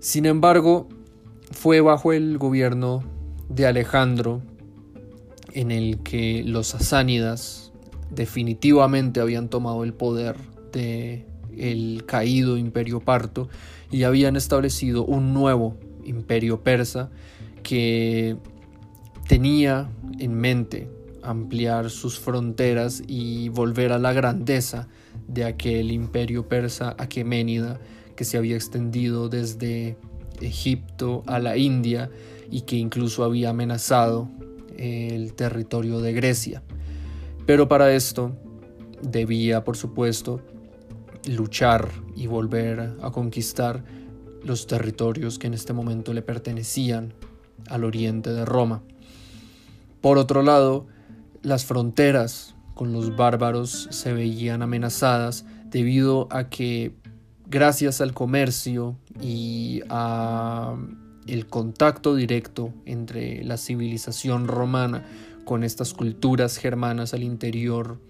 [0.00, 0.88] Sin embargo,
[1.50, 3.02] fue bajo el gobierno
[3.48, 4.42] de Alejandro
[5.52, 7.72] en el que los asánidas
[8.10, 10.36] definitivamente habían tomado el poder
[10.72, 11.26] de
[11.56, 13.48] el caído imperio parto
[13.90, 17.10] y habían establecido un nuevo imperio persa
[17.62, 18.36] que
[19.26, 20.88] tenía en mente
[21.22, 24.88] ampliar sus fronteras y volver a la grandeza
[25.26, 27.80] de aquel imperio persa aqueménida
[28.16, 29.96] que se había extendido desde
[30.40, 32.10] Egipto a la India
[32.50, 34.28] y que incluso había amenazado
[34.76, 36.62] el territorio de Grecia.
[37.46, 38.36] Pero para esto
[39.02, 40.40] debía, por supuesto,
[41.26, 43.84] luchar y volver a conquistar
[44.44, 47.12] los territorios que en este momento le pertenecían
[47.68, 48.82] al oriente de Roma.
[50.00, 50.86] Por otro lado,
[51.42, 56.94] las fronteras con los bárbaros se veían amenazadas debido a que
[57.48, 60.76] gracias al comercio y a
[61.26, 65.04] el contacto directo entre la civilización romana
[65.44, 68.00] con estas culturas germanas al interior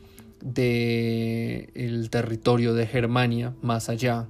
[0.40, 4.28] del el territorio de Germania, más allá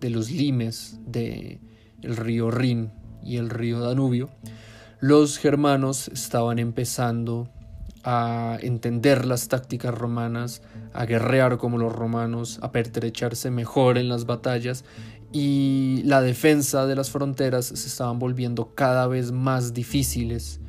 [0.00, 1.60] de los limes del
[2.02, 2.90] el río Rin
[3.22, 4.30] y el río Danubio,
[5.00, 7.48] los germanos estaban empezando
[8.04, 10.62] a entender las tácticas romanas,
[10.92, 14.84] a guerrear como los romanos, a pertrecharse mejor en las batallas
[15.32, 20.60] y la defensa de las fronteras se estaban volviendo cada vez más difíciles,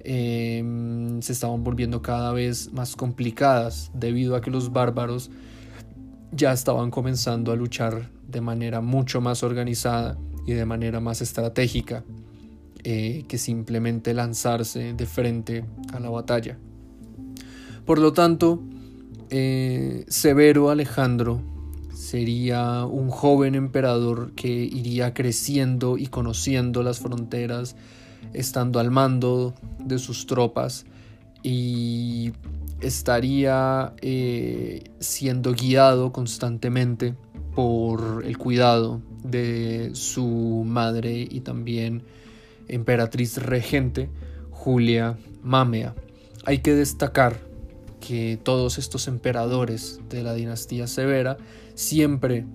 [0.00, 5.30] em, se estaban volviendo cada vez más complicadas debido a que los bárbaros
[6.32, 12.04] ya estaban comenzando a luchar de manera mucho más organizada y de manera más estratégica
[12.84, 16.58] eh, que simplemente lanzarse de frente a la batalla.
[17.84, 18.62] Por lo tanto,
[19.30, 21.40] eh, Severo Alejandro
[21.94, 27.76] sería un joven emperador que iría creciendo y conociendo las fronteras,
[28.32, 30.86] estando al mando de sus tropas
[31.42, 32.32] y
[32.80, 37.14] estaría eh, siendo guiado constantemente
[37.54, 42.02] por el cuidado de su madre y también
[42.68, 44.08] emperatriz regente
[44.50, 45.94] Julia Mamea.
[46.44, 47.49] Hay que destacar
[48.00, 51.36] que todos estos emperadores de la dinastía severa
[51.74, 52.46] siempre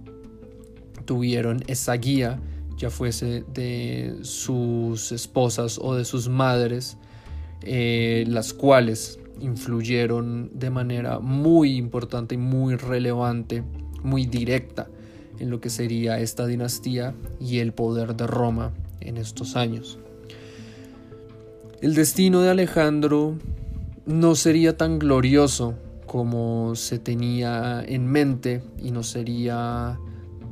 [1.05, 2.39] tuvieron esa guía,
[2.77, 6.97] ya fuese de sus esposas o de sus madres,
[7.61, 13.63] eh, las cuales influyeron de manera muy importante y muy relevante,
[14.03, 14.87] muy directa
[15.39, 19.99] en lo que sería esta dinastía y el poder de Roma en estos años.
[21.81, 23.35] El destino de Alejandro
[24.05, 25.75] no sería tan glorioso
[26.05, 29.99] como se tenía en mente y no sería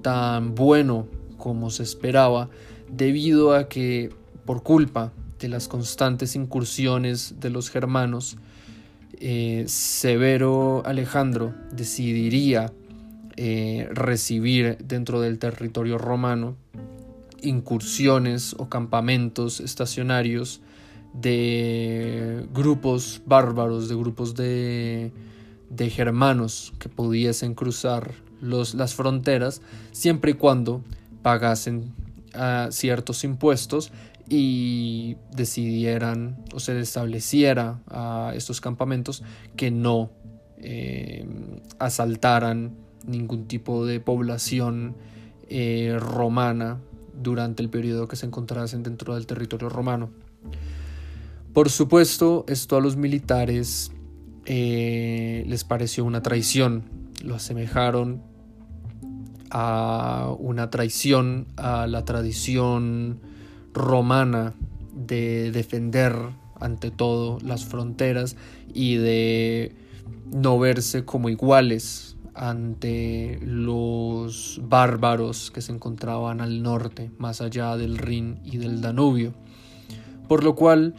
[0.01, 2.49] tan bueno como se esperaba
[2.91, 4.09] debido a que
[4.45, 8.37] por culpa de las constantes incursiones de los germanos
[9.19, 12.73] eh, Severo Alejandro decidiría
[13.37, 16.57] eh, recibir dentro del territorio romano
[17.41, 20.61] incursiones o campamentos estacionarios
[21.13, 25.11] de grupos bárbaros, de grupos de,
[25.69, 28.11] de germanos que pudiesen cruzar
[28.41, 29.61] los, las fronteras
[29.91, 30.81] siempre y cuando
[31.21, 31.93] pagasen
[32.33, 33.91] ah, ciertos impuestos
[34.29, 39.23] y decidieran o se estableciera a estos campamentos
[39.55, 40.11] que no
[40.57, 41.25] eh,
[41.79, 44.95] asaltaran ningún tipo de población
[45.49, 46.79] eh, romana
[47.21, 50.09] durante el periodo que se encontrasen dentro del territorio romano.
[51.53, 53.91] Por supuesto, esto a los militares
[54.45, 56.83] eh, les pareció una traición,
[57.23, 58.23] lo asemejaron
[59.51, 63.19] a una traición a la tradición
[63.71, 64.55] romana
[64.95, 66.15] de defender
[66.59, 68.35] ante todo las fronteras
[68.73, 69.75] y de
[70.31, 77.99] no verse como iguales ante los bárbaros que se encontraban al norte, más allá del
[77.99, 79.35] Rin y del Danubio.
[80.27, 80.95] Por lo cual,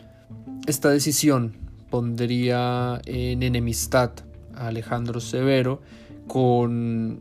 [0.67, 1.57] esta decisión
[1.91, 4.13] pondría en enemistad
[4.55, 5.81] a Alejandro Severo
[6.27, 7.21] con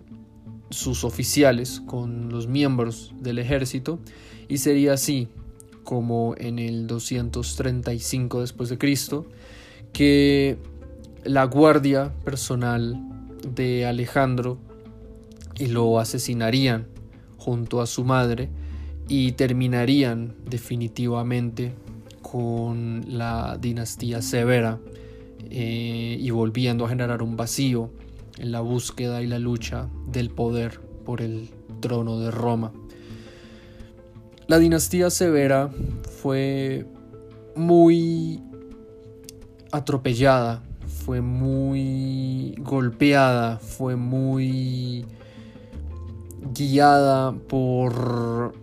[0.70, 4.00] sus oficiales, con los miembros del ejército,
[4.48, 5.28] y sería así
[5.84, 9.28] como en el 235 después de Cristo,
[9.92, 10.58] que
[11.24, 13.00] la guardia personal
[13.56, 14.58] de Alejandro
[15.58, 16.88] y lo asesinarían
[17.38, 18.50] junto a su madre
[19.08, 21.74] y terminarían definitivamente
[22.34, 24.80] con la dinastía severa
[25.52, 27.92] eh, y volviendo a generar un vacío
[28.40, 32.74] en la búsqueda y la lucha del poder por el trono de Roma.
[34.48, 35.70] La dinastía severa
[36.24, 36.88] fue
[37.56, 38.42] muy
[39.72, 45.06] atropellada, fue muy golpeada, fue muy
[46.52, 48.56] guiada por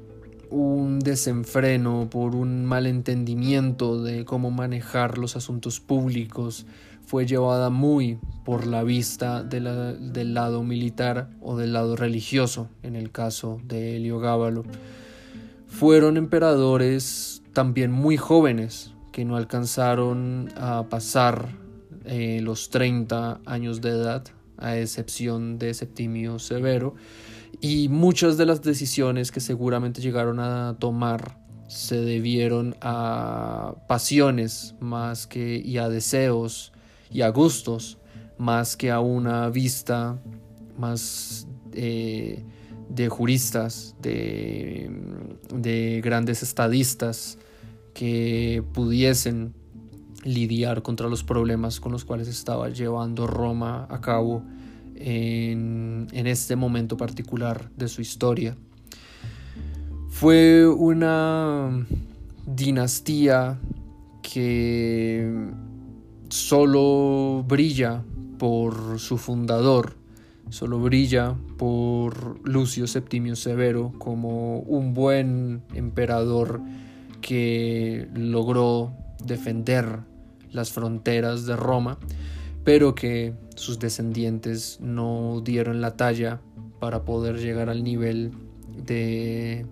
[0.51, 6.67] un desenfreno, por un malentendimiento de cómo manejar los asuntos públicos,
[7.07, 13.11] fue llevada muy por la vista del lado militar o del lado religioso, en el
[13.11, 14.65] caso de Heliogábalo
[15.71, 21.49] fueron emperadores también muy jóvenes que no alcanzaron a pasar
[22.05, 24.25] eh, los 30 años de edad,
[24.59, 26.95] a excepción de Septimio Severo,
[27.61, 31.39] y muchas de las decisiones que seguramente llegaron a tomar
[31.69, 36.73] se debieron a pasiones más que y a deseos
[37.11, 37.99] y a gustos
[38.39, 40.19] más que a una vista
[40.79, 42.43] más eh,
[42.89, 44.91] de juristas, de,
[45.55, 47.39] de grandes estadistas
[47.95, 49.55] que pudiesen
[50.25, 54.43] lidiar contra los problemas con los cuales estaba llevando Roma a cabo
[55.01, 58.57] en, este momento particular de su historia.
[60.09, 61.87] Fue una
[62.47, 63.59] dinastía
[64.23, 65.49] que
[66.29, 68.03] solo brilla
[68.39, 69.97] por su fundador,
[70.51, 76.61] solo brilla por Lucio Septimio Severo como un buen emperador
[77.21, 78.93] que logró
[79.25, 80.01] defender
[80.53, 81.99] las fronteras de Roma,
[82.65, 86.41] pero que sus descendientes no dieron la talla
[86.79, 88.33] para poder llegar al nivel
[88.77, 89.67] de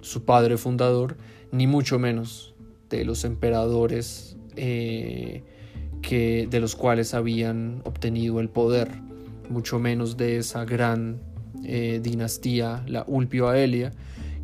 [0.00, 1.16] su padre fundador,
[1.52, 2.54] ni mucho menos
[2.88, 5.42] de los emperadores eh,
[6.02, 8.90] que, de los cuales habían obtenido el poder
[9.48, 11.20] mucho menos de esa gran
[11.64, 13.92] eh, dinastía, la Ulpio Aelia,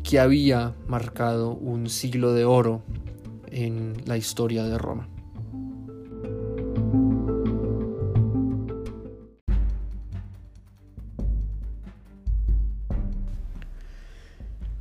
[0.03, 2.83] que había marcado un siglo de oro
[3.49, 5.09] en la historia de Roma.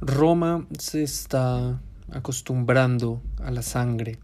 [0.07, 1.81] Roma se está
[2.11, 4.19] acostumbrando a la sangre.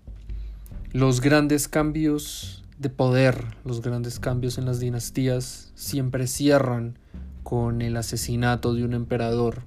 [0.92, 6.98] Los grandes cambios de poder, los grandes cambios en las dinastías siempre cierran
[7.42, 9.62] con el asesinato de un emperador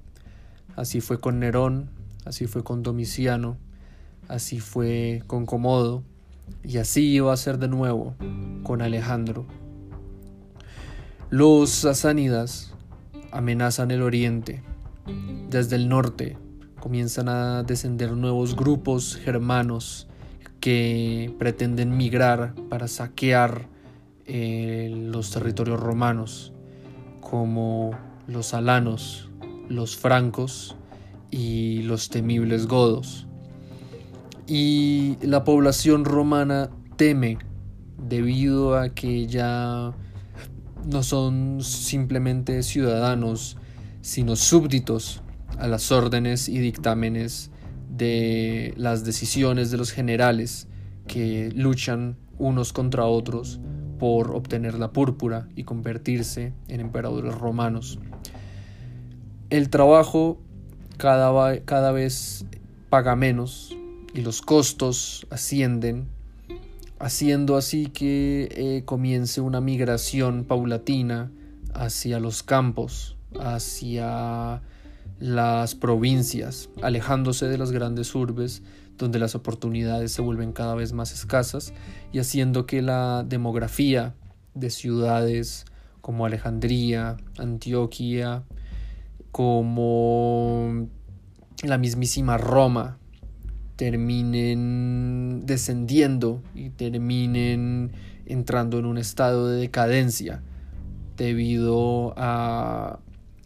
[0.76, 1.88] así fue con Nerón,
[2.24, 3.56] así fue con Domiciano,
[4.28, 6.04] así fue con Comodo,
[6.62, 8.14] y así iba a ser de nuevo
[8.62, 9.46] con Alejandro.
[11.30, 12.72] Los sasánidas
[13.32, 14.62] amenazan el oriente.
[15.50, 16.36] Desde el norte
[16.80, 20.08] comienzan a descender nuevos grupos germanos
[20.60, 23.68] que pretenden migrar para saquear
[24.26, 26.52] eh, los territorios romanos,
[27.20, 27.92] como
[28.26, 29.30] los alanos,
[29.68, 30.76] los francos
[31.30, 33.26] y los temibles godos.
[34.48, 37.38] Y la población romana teme
[37.96, 39.92] debido a que ya
[40.84, 43.56] no son simplemente ciudadanos,
[44.06, 45.20] sino súbditos
[45.58, 47.50] a las órdenes y dictámenes
[47.90, 50.68] de las decisiones de los generales
[51.08, 53.58] que luchan unos contra otros
[53.98, 57.98] por obtener la púrpura y convertirse en emperadores romanos.
[59.50, 60.38] El trabajo
[60.98, 62.46] cada, cada vez
[62.88, 63.76] paga menos
[64.14, 66.06] y los costos ascienden,
[67.00, 71.32] haciendo así que eh, comience una migración paulatina
[71.74, 74.62] hacia los campos, hacia
[75.18, 78.62] las provincias, alejándose de las grandes urbes
[78.98, 81.72] donde las oportunidades se vuelven cada vez más escasas
[82.12, 84.14] y haciendo que la demografía
[84.54, 85.66] de ciudades
[86.00, 88.44] como Alejandría, Antioquia,
[89.32, 90.88] como
[91.62, 92.98] la mismísima Roma
[93.76, 97.92] terminen descendiendo y terminen
[98.24, 100.42] entrando en un estado de decadencia
[101.16, 103.00] debido a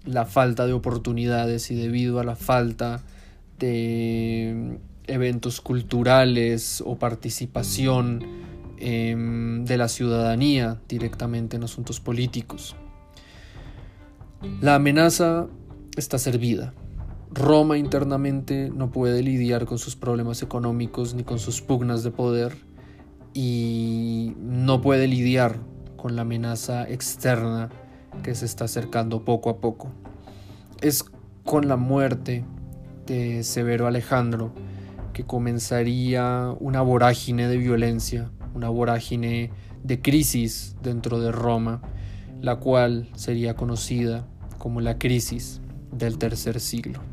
[0.05, 3.03] la falta de oportunidades y debido a la falta
[3.59, 8.25] de eventos culturales o participación
[8.79, 12.77] em, de la ciudadanía directamente en asuntos políticos.
[14.61, 15.49] La amenaza
[15.97, 16.73] está servida.
[17.33, 22.57] Roma internamente no puede lidiar con sus problemas económicos ni con sus pugnas de poder
[23.35, 25.61] y no puede lidiar
[25.97, 27.69] con la amenaza externa
[28.23, 29.91] que se está acercando poco a poco.
[30.81, 31.05] Es
[31.45, 32.45] con la muerte
[33.07, 34.53] de Severo Alejandro
[35.13, 39.51] que comenzaría una vorágine de violencia, una vorágine
[39.83, 41.83] de crisis dentro de Roma,
[42.41, 44.27] la cual sería conocida
[44.59, 45.61] como la crisis
[45.93, 47.10] del tercer siglo.